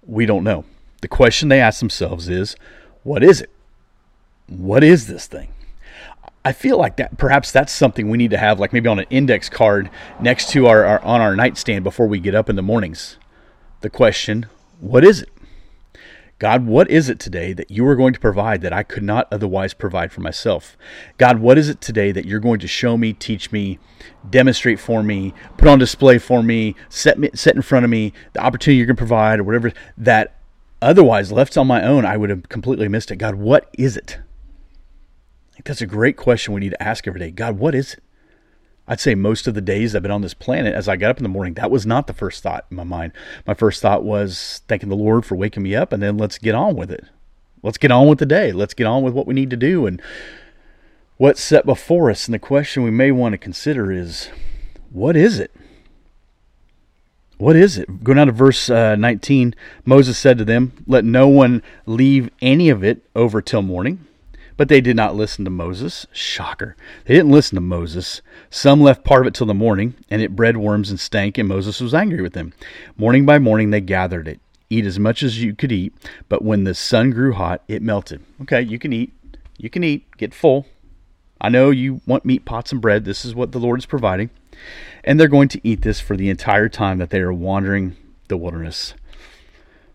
We 0.05 0.27
don't 0.27 0.43
know. 0.43 0.65
The 1.01 1.07
question 1.07 1.49
they 1.49 1.59
ask 1.59 1.79
themselves 1.79 2.29
is 2.29 2.55
What 3.03 3.23
is 3.23 3.41
it? 3.41 3.49
What 4.47 4.83
is 4.83 5.07
this 5.07 5.25
thing? 5.25 5.49
I 6.45 6.51
feel 6.51 6.77
like 6.77 6.97
that 6.97 7.17
perhaps 7.17 7.51
that's 7.51 7.73
something 7.73 8.09
we 8.09 8.17
need 8.17 8.31
to 8.31 8.37
have, 8.37 8.59
like 8.59 8.71
maybe 8.71 8.87
on 8.87 8.99
an 8.99 9.05
index 9.09 9.49
card 9.49 9.89
next 10.19 10.49
to 10.51 10.67
our, 10.67 10.85
our 10.85 11.03
on 11.03 11.21
our 11.21 11.35
nightstand 11.35 11.83
before 11.83 12.07
we 12.07 12.19
get 12.19 12.35
up 12.35 12.49
in 12.49 12.55
the 12.55 12.61
mornings. 12.61 13.17
The 13.81 13.89
question, 13.89 14.45
what 14.79 15.03
is 15.03 15.23
it? 15.23 15.29
God, 16.39 16.65
what 16.65 16.89
is 16.89 17.09
it 17.09 17.19
today 17.19 17.51
that 17.51 17.69
you 17.69 17.85
are 17.85 17.97
going 17.97 18.13
to 18.13 18.19
provide 18.19 18.61
that 18.61 18.71
I 18.71 18.81
could 18.81 19.03
not 19.03 19.27
otherwise 19.29 19.73
provide 19.73 20.11
for 20.11 20.21
myself? 20.21 20.77
God, 21.17 21.39
what 21.39 21.57
is 21.57 21.67
it 21.67 21.81
today 21.81 22.13
that 22.13 22.25
you're 22.25 22.39
going 22.39 22.59
to 22.59 22.67
show 22.67 22.97
me, 22.97 23.11
teach 23.11 23.51
me, 23.51 23.77
demonstrate 24.29 24.79
for 24.79 25.03
me, 25.03 25.33
put 25.57 25.67
on 25.67 25.79
display 25.79 26.17
for 26.17 26.41
me, 26.41 26.75
set 26.87 27.19
me, 27.19 27.29
set 27.33 27.57
in 27.57 27.61
front 27.61 27.83
of 27.83 27.91
me, 27.91 28.13
the 28.31 28.39
opportunity 28.39 28.77
you're 28.77 28.85
going 28.85 28.95
to 28.95 29.01
provide 29.01 29.41
or 29.41 29.43
whatever 29.43 29.73
that 29.97 30.37
otherwise 30.81 31.29
left 31.29 31.57
on 31.57 31.67
my 31.67 31.83
own, 31.83 32.05
I 32.05 32.15
would 32.15 32.29
have 32.29 32.47
completely 32.47 32.87
missed 32.87 33.11
it. 33.11 33.17
God, 33.17 33.35
what 33.35 33.69
is 33.77 33.97
it? 33.97 34.19
That's 35.65 35.81
a 35.81 35.85
great 35.85 36.15
question 36.15 36.53
we 36.53 36.61
need 36.61 36.69
to 36.69 36.81
ask 36.81 37.05
every 37.05 37.19
day. 37.19 37.31
God, 37.31 37.59
what 37.59 37.75
is 37.75 37.95
it? 37.95 38.03
I'd 38.89 38.99
say 38.99 39.13
most 39.13 39.47
of 39.47 39.53
the 39.53 39.61
days 39.61 39.95
I've 39.95 40.01
been 40.01 40.09
on 40.09 40.23
this 40.23 40.33
planet, 40.33 40.73
as 40.73 40.89
I 40.89 40.97
got 40.97 41.11
up 41.11 41.17
in 41.17 41.23
the 41.23 41.29
morning, 41.29 41.53
that 41.53 41.69
was 41.69 41.85
not 41.85 42.07
the 42.07 42.13
first 42.13 42.41
thought 42.41 42.65
in 42.71 42.77
my 42.77 42.83
mind. 42.83 43.13
My 43.45 43.53
first 43.53 43.83
thought 43.83 44.03
was 44.03 44.63
thanking 44.67 44.89
the 44.89 44.95
Lord 44.95 45.27
for 45.27 45.35
waking 45.35 45.61
me 45.61 45.75
up, 45.75 45.93
and 45.93 46.01
then 46.01 46.17
let's 46.17 46.39
get 46.39 46.55
on 46.55 46.75
with 46.75 46.89
it. 46.89 47.05
Let's 47.61 47.77
get 47.77 47.91
on 47.91 48.07
with 48.07 48.17
the 48.17 48.25
day. 48.25 48.51
Let's 48.51 48.73
get 48.73 48.87
on 48.87 49.03
with 49.03 49.13
what 49.13 49.27
we 49.27 49.35
need 49.35 49.51
to 49.51 49.57
do 49.57 49.85
and 49.85 50.01
what's 51.17 51.39
set 51.39 51.67
before 51.67 52.09
us. 52.09 52.27
And 52.27 52.33
the 52.33 52.39
question 52.39 52.81
we 52.81 52.89
may 52.89 53.11
want 53.11 53.33
to 53.33 53.37
consider 53.37 53.91
is 53.91 54.29
what 54.91 55.15
is 55.15 55.39
it? 55.39 55.51
What 57.37 57.55
is 57.55 57.77
it? 57.77 58.03
Going 58.03 58.17
down 58.17 58.27
to 58.27 58.33
verse 58.33 58.71
uh, 58.71 58.95
19, 58.95 59.53
Moses 59.85 60.17
said 60.17 60.39
to 60.39 60.45
them, 60.45 60.73
Let 60.87 61.05
no 61.05 61.27
one 61.27 61.61
leave 61.85 62.31
any 62.41 62.69
of 62.69 62.83
it 62.83 63.05
over 63.15 63.39
till 63.39 63.61
morning. 63.61 64.05
But 64.59 64.67
they 64.67 64.81
did 64.81 64.97
not 64.97 65.15
listen 65.15 65.45
to 65.45 65.49
Moses. 65.49 66.05
Shocker. 66.11 66.75
They 67.05 67.13
didn't 67.13 67.31
listen 67.31 67.55
to 67.55 67.61
Moses. 67.61 68.21
Some 68.49 68.81
left 68.81 69.05
part 69.05 69.21
of 69.21 69.27
it 69.27 69.33
till 69.33 69.47
the 69.47 69.53
morning, 69.53 69.95
and 70.09 70.21
it 70.21 70.35
bred 70.35 70.57
worms 70.57 70.89
and 70.89 70.99
stank, 70.99 71.37
and 71.37 71.47
Moses 71.47 71.79
was 71.79 71.93
angry 71.93 72.21
with 72.21 72.33
them. 72.33 72.51
Morning 72.97 73.25
by 73.25 73.39
morning 73.39 73.69
they 73.69 73.79
gathered 73.79 74.27
it. 74.27 74.41
Eat 74.69 74.85
as 74.85 74.99
much 74.99 75.23
as 75.23 75.41
you 75.41 75.55
could 75.55 75.71
eat, 75.71 75.93
but 76.27 76.43
when 76.43 76.65
the 76.65 76.73
sun 76.73 77.11
grew 77.11 77.31
hot, 77.31 77.63
it 77.69 77.81
melted. 77.81 78.21
Okay, 78.41 78.61
you 78.61 78.77
can 78.77 78.91
eat. 78.91 79.13
You 79.57 79.69
can 79.69 79.85
eat. 79.85 80.05
Get 80.17 80.33
full. 80.33 80.65
I 81.39 81.47
know 81.47 81.69
you 81.69 82.01
want 82.05 82.25
meat, 82.25 82.43
pots, 82.43 82.73
and 82.73 82.81
bread. 82.81 83.05
This 83.05 83.23
is 83.23 83.33
what 83.33 83.53
the 83.53 83.59
Lord 83.59 83.79
is 83.79 83.85
providing. 83.85 84.29
And 85.05 85.17
they're 85.17 85.29
going 85.29 85.47
to 85.47 85.61
eat 85.65 85.83
this 85.83 86.01
for 86.01 86.17
the 86.17 86.29
entire 86.29 86.67
time 86.67 86.97
that 86.97 87.11
they 87.11 87.21
are 87.21 87.31
wandering 87.31 87.95
the 88.27 88.35
wilderness. 88.35 88.93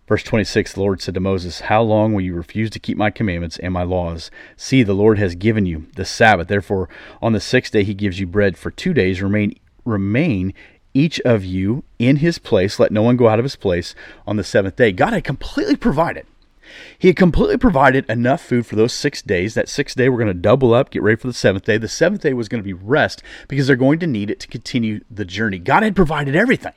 Verse 0.07 0.23
26 0.23 0.73
The 0.73 0.79
Lord 0.79 1.01
said 1.01 1.15
to 1.15 1.19
Moses, 1.19 1.61
How 1.61 1.81
long 1.81 2.13
will 2.13 2.21
you 2.21 2.35
refuse 2.35 2.69
to 2.71 2.79
keep 2.79 2.97
my 2.97 3.09
commandments 3.09 3.57
and 3.57 3.73
my 3.73 3.83
laws? 3.83 4.29
See, 4.55 4.83
the 4.83 4.93
Lord 4.93 5.17
has 5.17 5.35
given 5.35 5.65
you 5.65 5.87
the 5.95 6.05
Sabbath. 6.05 6.47
Therefore, 6.47 6.89
on 7.21 7.33
the 7.33 7.39
sixth 7.39 7.73
day 7.73 7.83
he 7.83 7.93
gives 7.93 8.19
you 8.19 8.27
bread 8.27 8.57
for 8.57 8.69
two 8.69 8.93
days. 8.93 9.21
Remain, 9.21 9.57
remain 9.83 10.53
each 10.93 11.19
of 11.21 11.43
you 11.43 11.83
in 11.97 12.17
his 12.17 12.37
place. 12.37 12.79
Let 12.79 12.91
no 12.91 13.01
one 13.01 13.17
go 13.17 13.27
out 13.27 13.39
of 13.39 13.45
his 13.45 13.55
place 13.55 13.95
on 14.27 14.35
the 14.35 14.43
seventh 14.43 14.75
day. 14.75 14.91
God 14.91 15.13
had 15.13 15.23
completely 15.23 15.75
provided. 15.75 16.27
He 16.97 17.09
had 17.09 17.17
completely 17.17 17.57
provided 17.57 18.09
enough 18.09 18.41
food 18.41 18.65
for 18.65 18.75
those 18.75 18.93
six 18.93 19.21
days. 19.21 19.53
That 19.53 19.69
sixth 19.69 19.95
day, 19.95 20.09
we're 20.09 20.17
going 20.17 20.27
to 20.27 20.33
double 20.33 20.73
up, 20.73 20.89
get 20.89 21.03
ready 21.03 21.15
for 21.15 21.27
the 21.27 21.33
seventh 21.33 21.63
day. 21.63 21.77
The 21.77 21.87
seventh 21.87 22.21
day 22.21 22.33
was 22.33 22.49
going 22.49 22.61
to 22.61 22.65
be 22.65 22.73
rest 22.73 23.23
because 23.47 23.67
they're 23.67 23.75
going 23.75 23.99
to 23.99 24.07
need 24.07 24.29
it 24.29 24.39
to 24.41 24.47
continue 24.47 25.01
the 25.09 25.25
journey. 25.25 25.59
God 25.59 25.83
had 25.83 25.95
provided 25.95 26.35
everything 26.35 26.73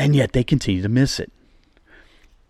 and 0.00 0.16
yet 0.16 0.32
they 0.32 0.42
continue 0.42 0.80
to 0.80 0.88
miss 0.88 1.20
it. 1.20 1.30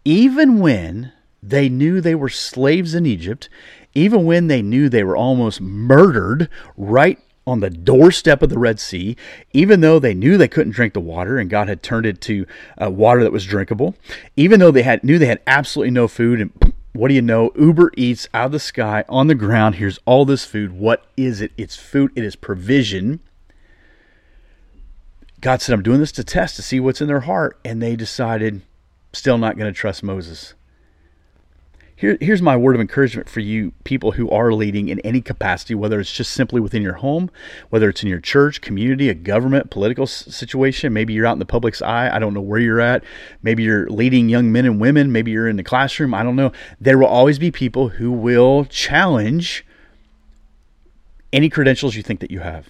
Even 0.04 0.60
when 0.60 1.12
they 1.42 1.68
knew 1.68 2.00
they 2.00 2.14
were 2.14 2.28
slaves 2.28 2.94
in 2.94 3.06
Egypt, 3.06 3.48
even 3.92 4.24
when 4.24 4.46
they 4.46 4.62
knew 4.62 4.88
they 4.88 5.02
were 5.02 5.16
almost 5.16 5.60
murdered 5.60 6.48
right 6.76 7.18
on 7.48 7.58
the 7.58 7.68
doorstep 7.68 8.40
of 8.40 8.50
the 8.50 8.58
Red 8.58 8.78
Sea, 8.78 9.16
even 9.52 9.80
though 9.80 9.98
they 9.98 10.14
knew 10.14 10.38
they 10.38 10.46
couldn't 10.46 10.74
drink 10.74 10.94
the 10.94 11.00
water 11.00 11.38
and 11.38 11.50
God 11.50 11.66
had 11.66 11.82
turned 11.82 12.06
it 12.06 12.20
to 12.22 12.46
uh, 12.80 12.88
water 12.88 13.24
that 13.24 13.32
was 13.32 13.44
drinkable, 13.44 13.96
even 14.36 14.60
though 14.60 14.70
they 14.70 14.82
had 14.82 15.02
knew 15.02 15.18
they 15.18 15.26
had 15.26 15.42
absolutely 15.48 15.90
no 15.90 16.06
food 16.06 16.40
and 16.40 16.74
what 16.92 17.08
do 17.08 17.14
you 17.14 17.22
know? 17.22 17.50
Uber 17.56 17.92
Eats 17.96 18.28
out 18.32 18.46
of 18.46 18.52
the 18.52 18.60
sky 18.60 19.04
on 19.08 19.26
the 19.26 19.34
ground. 19.34 19.76
Here's 19.76 19.98
all 20.04 20.24
this 20.24 20.44
food. 20.44 20.72
What 20.72 21.04
is 21.16 21.40
it? 21.40 21.52
It's 21.56 21.76
food. 21.76 22.12
It 22.14 22.24
is 22.24 22.36
provision. 22.36 23.20
God 25.40 25.62
said, 25.62 25.72
I'm 25.72 25.82
doing 25.82 26.00
this 26.00 26.12
to 26.12 26.24
test 26.24 26.56
to 26.56 26.62
see 26.62 26.80
what's 26.80 27.00
in 27.00 27.08
their 27.08 27.20
heart. 27.20 27.58
And 27.64 27.82
they 27.82 27.96
decided, 27.96 28.62
still 29.12 29.38
not 29.38 29.56
going 29.56 29.72
to 29.72 29.78
trust 29.78 30.02
Moses. 30.02 30.54
Here, 31.96 32.16
here's 32.18 32.40
my 32.40 32.56
word 32.56 32.74
of 32.74 32.80
encouragement 32.80 33.28
for 33.28 33.40
you 33.40 33.72
people 33.84 34.12
who 34.12 34.30
are 34.30 34.54
leading 34.54 34.88
in 34.88 35.00
any 35.00 35.20
capacity, 35.20 35.74
whether 35.74 36.00
it's 36.00 36.12
just 36.12 36.30
simply 36.30 36.58
within 36.58 36.82
your 36.82 36.94
home, 36.94 37.30
whether 37.68 37.90
it's 37.90 38.02
in 38.02 38.08
your 38.08 38.20
church, 38.20 38.62
community, 38.62 39.10
a 39.10 39.14
government, 39.14 39.70
political 39.70 40.06
situation. 40.06 40.94
Maybe 40.94 41.12
you're 41.12 41.26
out 41.26 41.34
in 41.34 41.40
the 41.40 41.44
public's 41.44 41.82
eye. 41.82 42.08
I 42.10 42.18
don't 42.18 42.32
know 42.32 42.40
where 42.40 42.58
you're 42.58 42.80
at. 42.80 43.04
Maybe 43.42 43.64
you're 43.64 43.86
leading 43.90 44.30
young 44.30 44.50
men 44.50 44.64
and 44.64 44.80
women. 44.80 45.12
Maybe 45.12 45.30
you're 45.30 45.48
in 45.48 45.56
the 45.56 45.62
classroom. 45.62 46.14
I 46.14 46.22
don't 46.22 46.36
know. 46.36 46.52
There 46.80 46.96
will 46.96 47.06
always 47.06 47.38
be 47.38 47.50
people 47.50 47.90
who 47.90 48.10
will 48.10 48.64
challenge 48.64 49.66
any 51.34 51.50
credentials 51.50 51.96
you 51.96 52.02
think 52.02 52.20
that 52.20 52.30
you 52.30 52.40
have. 52.40 52.66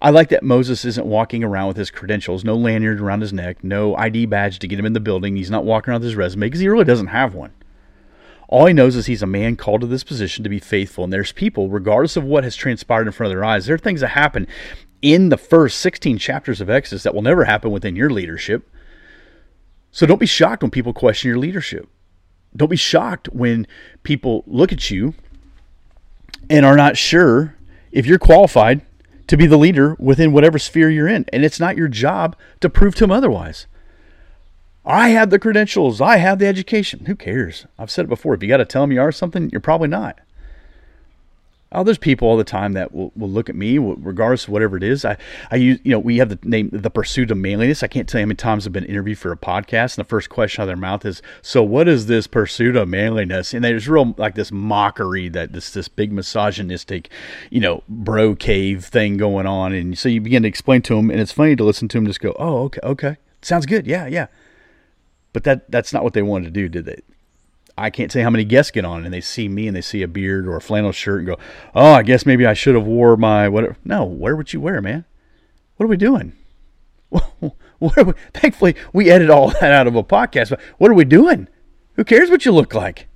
I 0.00 0.10
like 0.10 0.28
that 0.28 0.42
Moses 0.42 0.84
isn't 0.84 1.06
walking 1.06 1.42
around 1.42 1.68
with 1.68 1.76
his 1.76 1.90
credentials, 1.90 2.44
no 2.44 2.54
lanyard 2.54 3.00
around 3.00 3.22
his 3.22 3.32
neck, 3.32 3.64
no 3.64 3.96
ID 3.96 4.26
badge 4.26 4.58
to 4.58 4.68
get 4.68 4.78
him 4.78 4.86
in 4.86 4.92
the 4.92 5.00
building. 5.00 5.36
He's 5.36 5.50
not 5.50 5.64
walking 5.64 5.90
around 5.90 6.00
with 6.00 6.08
his 6.08 6.16
resume 6.16 6.46
because 6.46 6.60
he 6.60 6.68
really 6.68 6.84
doesn't 6.84 7.08
have 7.08 7.34
one. 7.34 7.52
All 8.48 8.66
he 8.66 8.72
knows 8.72 8.94
is 8.94 9.06
he's 9.06 9.22
a 9.22 9.26
man 9.26 9.56
called 9.56 9.80
to 9.80 9.86
this 9.86 10.04
position 10.04 10.44
to 10.44 10.50
be 10.50 10.60
faithful. 10.60 11.04
And 11.04 11.12
there's 11.12 11.32
people, 11.32 11.68
regardless 11.68 12.16
of 12.16 12.24
what 12.24 12.44
has 12.44 12.54
transpired 12.54 13.06
in 13.06 13.12
front 13.12 13.32
of 13.32 13.36
their 13.36 13.44
eyes, 13.44 13.66
there 13.66 13.74
are 13.74 13.78
things 13.78 14.02
that 14.02 14.08
happen 14.08 14.46
in 15.02 15.30
the 15.30 15.36
first 15.36 15.80
16 15.80 16.18
chapters 16.18 16.60
of 16.60 16.70
Exodus 16.70 17.02
that 17.02 17.14
will 17.14 17.22
never 17.22 17.44
happen 17.44 17.70
within 17.70 17.96
your 17.96 18.10
leadership. 18.10 18.68
So 19.90 20.06
don't 20.06 20.20
be 20.20 20.26
shocked 20.26 20.62
when 20.62 20.70
people 20.70 20.92
question 20.92 21.28
your 21.28 21.38
leadership. 21.38 21.88
Don't 22.54 22.70
be 22.70 22.76
shocked 22.76 23.28
when 23.30 23.66
people 24.02 24.44
look 24.46 24.72
at 24.72 24.90
you 24.90 25.14
and 26.48 26.64
are 26.64 26.76
not 26.76 26.96
sure 26.96 27.56
if 27.90 28.06
you're 28.06 28.18
qualified 28.18 28.82
to 29.26 29.36
be 29.36 29.46
the 29.46 29.56
leader 29.56 29.96
within 29.98 30.32
whatever 30.32 30.58
sphere 30.58 30.90
you're 30.90 31.08
in. 31.08 31.24
And 31.32 31.44
it's 31.44 31.60
not 31.60 31.76
your 31.76 31.88
job 31.88 32.36
to 32.60 32.70
prove 32.70 32.94
to 32.96 33.04
them 33.04 33.10
otherwise. 33.10 33.66
I 34.84 35.08
have 35.08 35.30
the 35.30 35.38
credentials. 35.38 36.00
I 36.00 36.18
have 36.18 36.38
the 36.38 36.46
education. 36.46 37.06
Who 37.06 37.16
cares? 37.16 37.66
I've 37.78 37.90
said 37.90 38.04
it 38.04 38.08
before. 38.08 38.34
If 38.34 38.42
you 38.42 38.48
got 38.48 38.58
to 38.58 38.64
tell 38.64 38.82
them 38.82 38.92
you 38.92 39.00
are 39.00 39.10
something, 39.10 39.50
you're 39.50 39.60
probably 39.60 39.88
not. 39.88 40.20
Oh, 41.72 41.82
there's 41.82 41.98
people 41.98 42.28
all 42.28 42.36
the 42.36 42.44
time 42.44 42.74
that 42.74 42.94
will, 42.94 43.10
will 43.16 43.28
look 43.28 43.48
at 43.48 43.56
me, 43.56 43.76
regardless 43.76 44.44
of 44.44 44.50
whatever 44.50 44.76
it 44.76 44.84
is. 44.84 45.04
I, 45.04 45.16
I 45.50 45.56
use, 45.56 45.80
you 45.82 45.90
know, 45.90 45.98
we 45.98 46.18
have 46.18 46.28
the 46.28 46.38
name, 46.44 46.70
the 46.72 46.90
pursuit 46.90 47.32
of 47.32 47.38
manliness. 47.38 47.82
I 47.82 47.88
can't 47.88 48.08
tell 48.08 48.20
you 48.20 48.24
how 48.24 48.28
many 48.28 48.36
times 48.36 48.66
I've 48.66 48.72
been 48.72 48.84
interviewed 48.84 49.18
for 49.18 49.32
a 49.32 49.36
podcast, 49.36 49.98
and 49.98 50.04
the 50.04 50.08
first 50.08 50.28
question 50.28 50.62
out 50.62 50.64
of 50.64 50.68
their 50.68 50.76
mouth 50.76 51.04
is, 51.04 51.22
"So, 51.42 51.64
what 51.64 51.88
is 51.88 52.06
this 52.06 52.28
pursuit 52.28 52.76
of 52.76 52.88
manliness?" 52.88 53.52
And 53.52 53.64
there's 53.64 53.88
real 53.88 54.14
like 54.16 54.36
this 54.36 54.52
mockery 54.52 55.28
that 55.30 55.52
this 55.52 55.70
this 55.70 55.88
big 55.88 56.12
misogynistic, 56.12 57.10
you 57.50 57.58
know, 57.60 57.82
bro 57.88 58.36
cave 58.36 58.84
thing 58.84 59.16
going 59.16 59.46
on, 59.46 59.72
and 59.72 59.98
so 59.98 60.08
you 60.08 60.20
begin 60.20 60.44
to 60.44 60.48
explain 60.48 60.82
to 60.82 60.94
them, 60.94 61.10
and 61.10 61.20
it's 61.20 61.32
funny 61.32 61.56
to 61.56 61.64
listen 61.64 61.88
to 61.88 61.98
them 61.98 62.06
just 62.06 62.20
go, 62.20 62.34
"Oh, 62.38 62.64
okay, 62.64 62.80
okay, 62.84 63.16
sounds 63.42 63.66
good, 63.66 63.88
yeah, 63.88 64.06
yeah." 64.06 64.28
But 65.32 65.42
that 65.44 65.68
that's 65.68 65.92
not 65.92 66.04
what 66.04 66.12
they 66.12 66.22
wanted 66.22 66.44
to 66.46 66.50
do, 66.52 66.68
did 66.68 66.84
they? 66.86 67.00
I 67.78 67.90
can't 67.90 68.10
say 68.10 68.22
how 68.22 68.30
many 68.30 68.44
guests 68.44 68.70
get 68.70 68.84
on 68.84 69.04
and 69.04 69.12
they 69.12 69.20
see 69.20 69.48
me 69.48 69.66
and 69.66 69.76
they 69.76 69.82
see 69.82 70.02
a 70.02 70.08
beard 70.08 70.46
or 70.46 70.56
a 70.56 70.62
flannel 70.62 70.92
shirt 70.92 71.18
and 71.18 71.26
go, 71.26 71.38
"Oh, 71.74 71.92
I 71.92 72.02
guess 72.02 72.24
maybe 72.24 72.46
I 72.46 72.54
should 72.54 72.74
have 72.74 72.86
wore 72.86 73.16
my 73.16 73.48
whatever." 73.48 73.76
No, 73.84 74.04
where 74.04 74.34
would 74.34 74.52
you 74.52 74.60
wear, 74.60 74.80
man. 74.80 75.04
What 75.76 75.84
are 75.84 75.88
we 75.88 75.96
doing? 75.96 76.32
what 77.10 77.98
are 77.98 78.04
we, 78.04 78.12
thankfully, 78.32 78.74
we 78.92 79.10
edit 79.10 79.30
all 79.30 79.50
that 79.60 79.72
out 79.72 79.86
of 79.86 79.94
a 79.94 80.02
podcast. 80.02 80.50
But 80.50 80.60
what 80.78 80.90
are 80.90 80.94
we 80.94 81.04
doing? 81.04 81.48
Who 81.94 82.04
cares 82.04 82.30
what 82.30 82.44
you 82.44 82.52
look 82.52 82.74
like? 82.74 83.08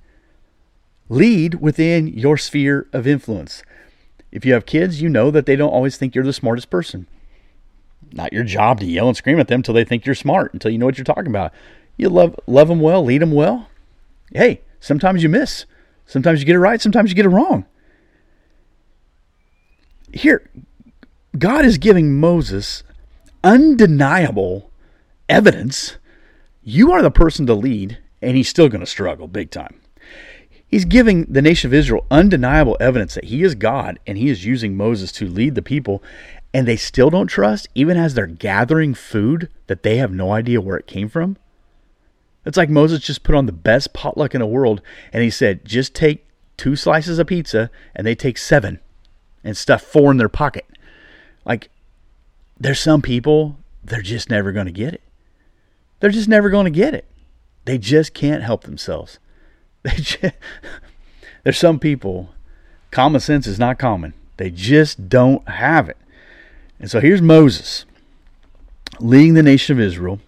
Lead 1.09 1.55
within 1.55 2.07
your 2.07 2.37
sphere 2.37 2.87
of 2.93 3.07
influence. 3.07 3.63
If 4.31 4.45
you 4.45 4.53
have 4.53 4.65
kids, 4.65 5.01
you 5.01 5.09
know 5.09 5.29
that 5.31 5.45
they 5.45 5.55
don't 5.55 5.73
always 5.73 5.97
think 5.97 6.15
you're 6.15 6.23
the 6.23 6.33
smartest 6.33 6.69
person. 6.69 7.07
Not 8.13 8.33
your 8.33 8.43
job 8.43 8.79
to 8.79 8.85
yell 8.85 9.07
and 9.07 9.17
scream 9.17 9.39
at 9.39 9.47
them 9.47 9.59
until 9.59 9.73
they 9.73 9.83
think 9.83 10.05
you're 10.05 10.15
smart, 10.15 10.53
until 10.53 10.71
you 10.71 10.77
know 10.77 10.85
what 10.85 10.97
you're 10.97 11.05
talking 11.05 11.27
about. 11.27 11.53
You 11.97 12.09
love 12.09 12.39
love 12.47 12.67
them 12.67 12.79
well, 12.79 13.03
lead 13.03 13.21
them 13.21 13.31
well. 13.31 13.67
Hey, 14.33 14.61
sometimes 14.79 15.23
you 15.23 15.29
miss. 15.29 15.65
Sometimes 16.05 16.39
you 16.39 16.45
get 16.45 16.55
it 16.55 16.59
right, 16.59 16.81
sometimes 16.81 17.09
you 17.09 17.15
get 17.15 17.25
it 17.25 17.29
wrong. 17.29 17.65
Here, 20.13 20.49
God 21.37 21.63
is 21.63 21.77
giving 21.77 22.19
Moses 22.19 22.83
undeniable 23.43 24.71
evidence. 25.29 25.97
You 26.63 26.91
are 26.91 27.01
the 27.01 27.11
person 27.11 27.45
to 27.47 27.53
lead, 27.53 27.97
and 28.21 28.35
he's 28.35 28.49
still 28.49 28.67
going 28.67 28.81
to 28.81 28.85
struggle 28.85 29.27
big 29.27 29.51
time. 29.51 29.79
He's 30.67 30.85
giving 30.85 31.25
the 31.25 31.41
nation 31.41 31.69
of 31.69 31.73
Israel 31.73 32.05
undeniable 32.11 32.77
evidence 32.79 33.15
that 33.15 33.25
he 33.25 33.43
is 33.43 33.55
God 33.55 33.99
and 34.05 34.17
he 34.17 34.29
is 34.29 34.45
using 34.45 34.75
Moses 34.75 35.11
to 35.13 35.27
lead 35.27 35.55
the 35.55 35.61
people, 35.61 36.03
and 36.53 36.67
they 36.67 36.77
still 36.77 37.09
don't 37.09 37.27
trust, 37.27 37.67
even 37.73 37.97
as 37.97 38.13
they're 38.13 38.27
gathering 38.27 38.93
food 38.93 39.49
that 39.67 39.83
they 39.83 39.97
have 39.97 40.11
no 40.11 40.31
idea 40.31 40.61
where 40.61 40.77
it 40.77 40.87
came 40.87 41.09
from. 41.09 41.37
It's 42.45 42.57
like 42.57 42.69
Moses 42.69 43.01
just 43.01 43.23
put 43.23 43.35
on 43.35 43.45
the 43.45 43.51
best 43.51 43.93
potluck 43.93 44.33
in 44.33 44.41
the 44.41 44.47
world 44.47 44.81
and 45.13 45.23
he 45.23 45.29
said, 45.29 45.65
just 45.65 45.93
take 45.93 46.25
two 46.57 46.75
slices 46.75 47.19
of 47.19 47.27
pizza 47.27 47.69
and 47.95 48.05
they 48.05 48.15
take 48.15 48.37
seven 48.37 48.79
and 49.43 49.55
stuff 49.55 49.81
four 49.81 50.11
in 50.11 50.17
their 50.17 50.29
pocket. 50.29 50.65
Like, 51.45 51.69
there's 52.59 52.79
some 52.79 53.01
people, 53.01 53.57
they're 53.83 54.01
just 54.01 54.29
never 54.29 54.51
going 54.51 54.67
to 54.67 54.71
get 54.71 54.93
it. 54.93 55.01
They're 55.99 56.09
just 56.09 56.29
never 56.29 56.49
going 56.49 56.65
to 56.65 56.71
get 56.71 56.93
it. 56.93 57.05
They 57.65 57.77
just 57.77 58.13
can't 58.13 58.43
help 58.43 58.63
themselves. 58.63 59.19
They 59.83 59.95
just, 59.95 60.35
there's 61.43 61.57
some 61.57 61.79
people, 61.79 62.29
common 62.91 63.19
sense 63.19 63.47
is 63.47 63.57
not 63.57 63.79
common. 63.79 64.13
They 64.37 64.51
just 64.51 65.09
don't 65.09 65.47
have 65.49 65.89
it. 65.89 65.97
And 66.79 66.89
so 66.89 66.99
here's 66.99 67.19
Moses 67.19 67.85
leading 68.99 69.33
the 69.33 69.41
nation 69.41 69.75
of 69.75 69.79
Israel 69.79 70.19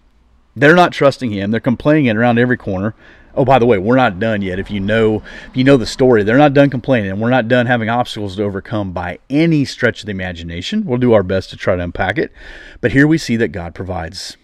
they're 0.56 0.74
not 0.74 0.92
trusting 0.92 1.30
him. 1.30 1.50
They're 1.50 1.60
complaining 1.60 2.16
around 2.16 2.38
every 2.38 2.56
corner. 2.56 2.94
Oh, 3.36 3.44
by 3.44 3.58
the 3.58 3.66
way, 3.66 3.78
we're 3.78 3.96
not 3.96 4.20
done 4.20 4.42
yet. 4.42 4.60
If 4.60 4.70
you 4.70 4.78
know, 4.78 5.22
if 5.48 5.56
you 5.56 5.64
know 5.64 5.76
the 5.76 5.86
story, 5.86 6.22
they're 6.22 6.38
not 6.38 6.54
done 6.54 6.70
complaining, 6.70 7.10
and 7.10 7.20
we're 7.20 7.30
not 7.30 7.48
done 7.48 7.66
having 7.66 7.88
obstacles 7.88 8.36
to 8.36 8.44
overcome 8.44 8.92
by 8.92 9.18
any 9.28 9.64
stretch 9.64 10.00
of 10.00 10.06
the 10.06 10.12
imagination. 10.12 10.84
We'll 10.84 10.98
do 10.98 11.12
our 11.12 11.24
best 11.24 11.50
to 11.50 11.56
try 11.56 11.74
to 11.74 11.82
unpack 11.82 12.16
it, 12.16 12.32
but 12.80 12.92
here 12.92 13.08
we 13.08 13.18
see 13.18 13.36
that 13.36 13.48
God 13.48 13.74
provides. 13.74 14.36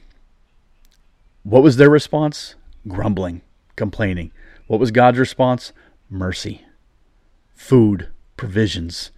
What 1.44 1.62
was 1.62 1.76
their 1.76 1.88
response? 1.88 2.56
Grumbling, 2.88 3.42
complaining. 3.76 4.32
What 4.66 4.80
was 4.80 4.90
God's 4.90 5.18
response? 5.18 5.72
Mercy, 6.10 6.64
food, 7.54 8.08
provisions. 8.36 9.12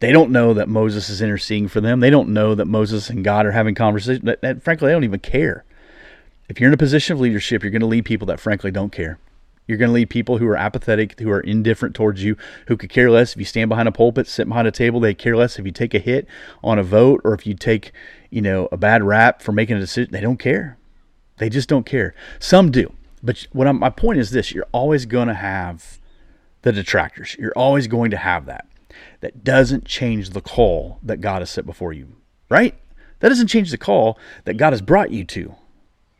They 0.00 0.12
don't 0.12 0.30
know 0.30 0.52
that 0.54 0.68
Moses 0.68 1.08
is 1.08 1.22
interceding 1.22 1.68
for 1.68 1.80
them. 1.80 2.00
They 2.00 2.10
don't 2.10 2.30
know 2.30 2.54
that 2.54 2.66
Moses 2.66 3.08
and 3.08 3.24
God 3.24 3.46
are 3.46 3.52
having 3.52 3.74
conversation. 3.74 4.24
That, 4.26 4.40
that, 4.42 4.62
frankly, 4.62 4.88
they 4.88 4.92
don't 4.92 5.04
even 5.04 5.20
care. 5.20 5.64
If 6.50 6.58
you're 6.58 6.66
in 6.66 6.74
a 6.74 6.76
position 6.78 7.14
of 7.14 7.20
leadership, 7.20 7.62
you're 7.62 7.70
going 7.70 7.80
to 7.80 7.86
lead 7.86 8.04
people 8.04 8.26
that 8.26 8.40
frankly 8.40 8.72
don't 8.72 8.90
care. 8.90 9.20
You're 9.68 9.78
going 9.78 9.90
to 9.90 9.94
lead 9.94 10.10
people 10.10 10.38
who 10.38 10.48
are 10.48 10.56
apathetic, 10.56 11.16
who 11.20 11.30
are 11.30 11.38
indifferent 11.38 11.94
towards 11.94 12.24
you, 12.24 12.36
who 12.66 12.76
could 12.76 12.90
care 12.90 13.08
less 13.08 13.34
if 13.34 13.38
you 13.38 13.44
stand 13.44 13.68
behind 13.68 13.86
a 13.86 13.92
pulpit, 13.92 14.26
sit 14.26 14.48
behind 14.48 14.66
a 14.66 14.72
table. 14.72 14.98
They 14.98 15.14
care 15.14 15.36
less 15.36 15.60
if 15.60 15.64
you 15.64 15.70
take 15.70 15.94
a 15.94 16.00
hit 16.00 16.26
on 16.64 16.76
a 16.76 16.82
vote 16.82 17.20
or 17.22 17.34
if 17.34 17.46
you 17.46 17.54
take, 17.54 17.92
you 18.30 18.42
know, 18.42 18.68
a 18.72 18.76
bad 18.76 19.04
rap 19.04 19.42
for 19.42 19.52
making 19.52 19.76
a 19.76 19.78
decision. 19.78 20.10
They 20.10 20.20
don't 20.20 20.38
care. 20.38 20.76
They 21.38 21.48
just 21.48 21.68
don't 21.68 21.86
care. 21.86 22.16
Some 22.40 22.72
do. 22.72 22.92
But 23.22 23.46
what 23.52 23.68
I'm, 23.68 23.78
my 23.78 23.90
point 23.90 24.18
is 24.18 24.32
this: 24.32 24.50
you're 24.50 24.66
always 24.72 25.06
going 25.06 25.28
to 25.28 25.34
have 25.34 26.00
the 26.62 26.72
detractors. 26.72 27.36
You're 27.38 27.52
always 27.54 27.86
going 27.86 28.10
to 28.10 28.16
have 28.16 28.46
that. 28.46 28.66
That 29.20 29.44
doesn't 29.44 29.84
change 29.84 30.30
the 30.30 30.40
call 30.40 30.98
that 31.04 31.20
God 31.20 31.42
has 31.42 31.50
set 31.50 31.64
before 31.64 31.92
you, 31.92 32.16
right? 32.48 32.74
That 33.20 33.28
doesn't 33.28 33.46
change 33.46 33.70
the 33.70 33.78
call 33.78 34.18
that 34.46 34.54
God 34.54 34.72
has 34.72 34.82
brought 34.82 35.12
you 35.12 35.24
to 35.26 35.54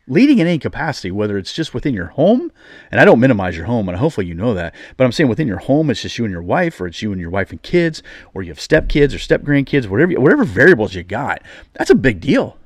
leading 0.07 0.39
in 0.39 0.47
any 0.47 0.59
capacity, 0.59 1.11
whether 1.11 1.37
it's 1.37 1.53
just 1.53 1.73
within 1.73 1.93
your 1.93 2.07
home, 2.07 2.51
and 2.91 2.99
I 2.99 3.05
don't 3.05 3.19
minimize 3.19 3.55
your 3.55 3.65
home, 3.65 3.87
and 3.87 3.97
hopefully 3.97 4.27
you 4.27 4.33
know 4.33 4.53
that, 4.53 4.75
but 4.97 5.03
I'm 5.03 5.11
saying 5.11 5.29
within 5.29 5.47
your 5.47 5.59
home, 5.59 5.89
it's 5.89 6.01
just 6.01 6.17
you 6.17 6.25
and 6.25 6.31
your 6.31 6.41
wife, 6.41 6.81
or 6.81 6.87
it's 6.87 7.01
you 7.01 7.11
and 7.11 7.21
your 7.21 7.29
wife 7.29 7.51
and 7.51 7.61
kids, 7.61 8.03
or 8.33 8.43
you 8.43 8.49
have 8.49 8.59
step 8.59 8.89
kids 8.89 9.13
or 9.13 9.19
step 9.19 9.41
grandkids, 9.41 9.87
whatever 9.87 10.13
whatever 10.19 10.43
variables 10.43 10.95
you 10.95 11.03
got. 11.03 11.41
That's 11.73 11.89
a 11.89 11.95
big 11.95 12.19
deal. 12.19 12.57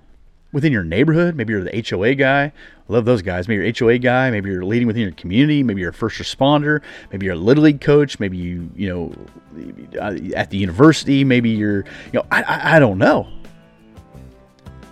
Within 0.52 0.71
your 0.71 0.86
neighborhood, 0.86 1.36
maybe 1.36 1.52
you're 1.52 1.65
the 1.65 1.86
HOA 1.89 2.15
guy. 2.15 2.45
I 2.45 2.93
love 2.93 3.04
those 3.04 3.21
guys. 3.21 3.50
Maybe 3.50 3.65
you're 3.65 3.74
HOA 3.78 3.98
guy. 3.98 4.32
Maybe 4.32 4.50
you're 4.50 4.63
leading 4.63 4.88
within 4.88 5.02
your 5.02 5.12
community. 5.12 5.63
Maybe 5.63 5.82
you're 5.82 5.89
a 5.89 5.93
first 5.93 6.17
responder. 6.17 6.82
Maybe 7.12 7.26
you're 7.26 7.36
a 7.36 7.38
little 7.38 7.65
league 7.65 7.82
coach. 7.82 8.21
Maybe 8.21 8.38
you, 8.38 8.69
you 8.74 8.88
know, 8.88 10.32
at 10.34 10.52
the 10.52 10.58
university. 10.58 11.26
Maybe 11.26 11.50
you're, 11.50 11.80
you 11.80 12.13
know, 12.13 12.26
I, 12.32 12.43
I, 12.43 12.76
I 12.76 12.80
don't 12.80 12.98
know. 12.98 13.28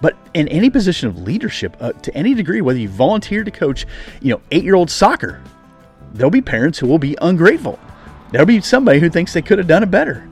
But 0.04 0.18
in 0.34 0.50
any 0.50 0.70
position 0.70 1.08
of 1.08 1.22
leadership, 1.22 1.78
uh, 1.80 1.94
to 1.94 2.14
any 2.14 2.34
degree, 2.34 2.60
whether 2.60 2.78
you 2.78 2.90
volunteer 2.90 3.46
to 3.46 3.50
coach, 3.50 3.86
you 4.22 4.34
know, 4.34 4.42
eight-year-old 4.52 4.92
soccer, 4.92 5.42
there'll 6.14 6.30
be 6.30 6.42
parents 6.42 6.78
who 6.78 6.88
will 6.88 7.00
be 7.00 7.16
ungrateful. 7.22 7.80
There'll 8.30 8.46
be 8.46 8.60
somebody 8.60 9.00
who 9.00 9.10
thinks 9.10 9.32
they 9.32 9.42
could 9.42 9.60
have 9.60 9.68
done 9.68 9.82
it 9.82 9.90
better. 9.90 10.28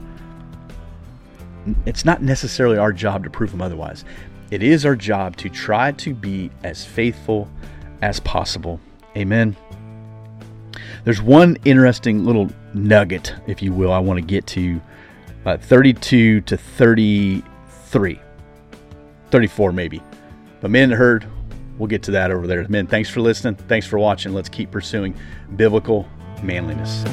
It's 1.86 2.04
not 2.04 2.20
necessarily 2.20 2.76
our 2.76 2.92
job 2.92 3.24
to 3.24 3.30
prove 3.30 3.50
them 3.50 3.62
otherwise. 3.62 4.04
It 4.50 4.62
is 4.62 4.84
our 4.84 4.94
job 4.94 5.38
to 5.38 5.48
try 5.48 5.92
to 5.92 6.12
be 6.12 6.50
as 6.64 6.84
faithful 6.84 7.48
as 8.02 8.20
possible. 8.20 8.78
Amen. 9.16 9.56
There's 11.04 11.22
one 11.22 11.56
interesting 11.64 12.26
little 12.26 12.50
nugget, 12.74 13.34
if 13.46 13.62
you 13.62 13.72
will, 13.72 13.90
I 13.90 14.00
want 14.00 14.18
to 14.18 14.26
get 14.26 14.46
to 14.48 14.82
uh, 15.46 15.56
32 15.56 16.42
to 16.42 16.56
33. 16.58 18.20
34 19.32 19.72
maybe. 19.72 20.00
But 20.60 20.70
men 20.70 20.90
the 20.90 20.96
herd, 20.96 21.26
we'll 21.78 21.88
get 21.88 22.04
to 22.04 22.12
that 22.12 22.30
over 22.30 22.46
there. 22.46 22.66
Men, 22.68 22.86
thanks 22.86 23.10
for 23.10 23.20
listening. 23.20 23.56
Thanks 23.66 23.86
for 23.86 23.98
watching. 23.98 24.32
Let's 24.32 24.48
keep 24.48 24.70
pursuing 24.70 25.16
biblical 25.56 26.06
manliness. 26.42 27.04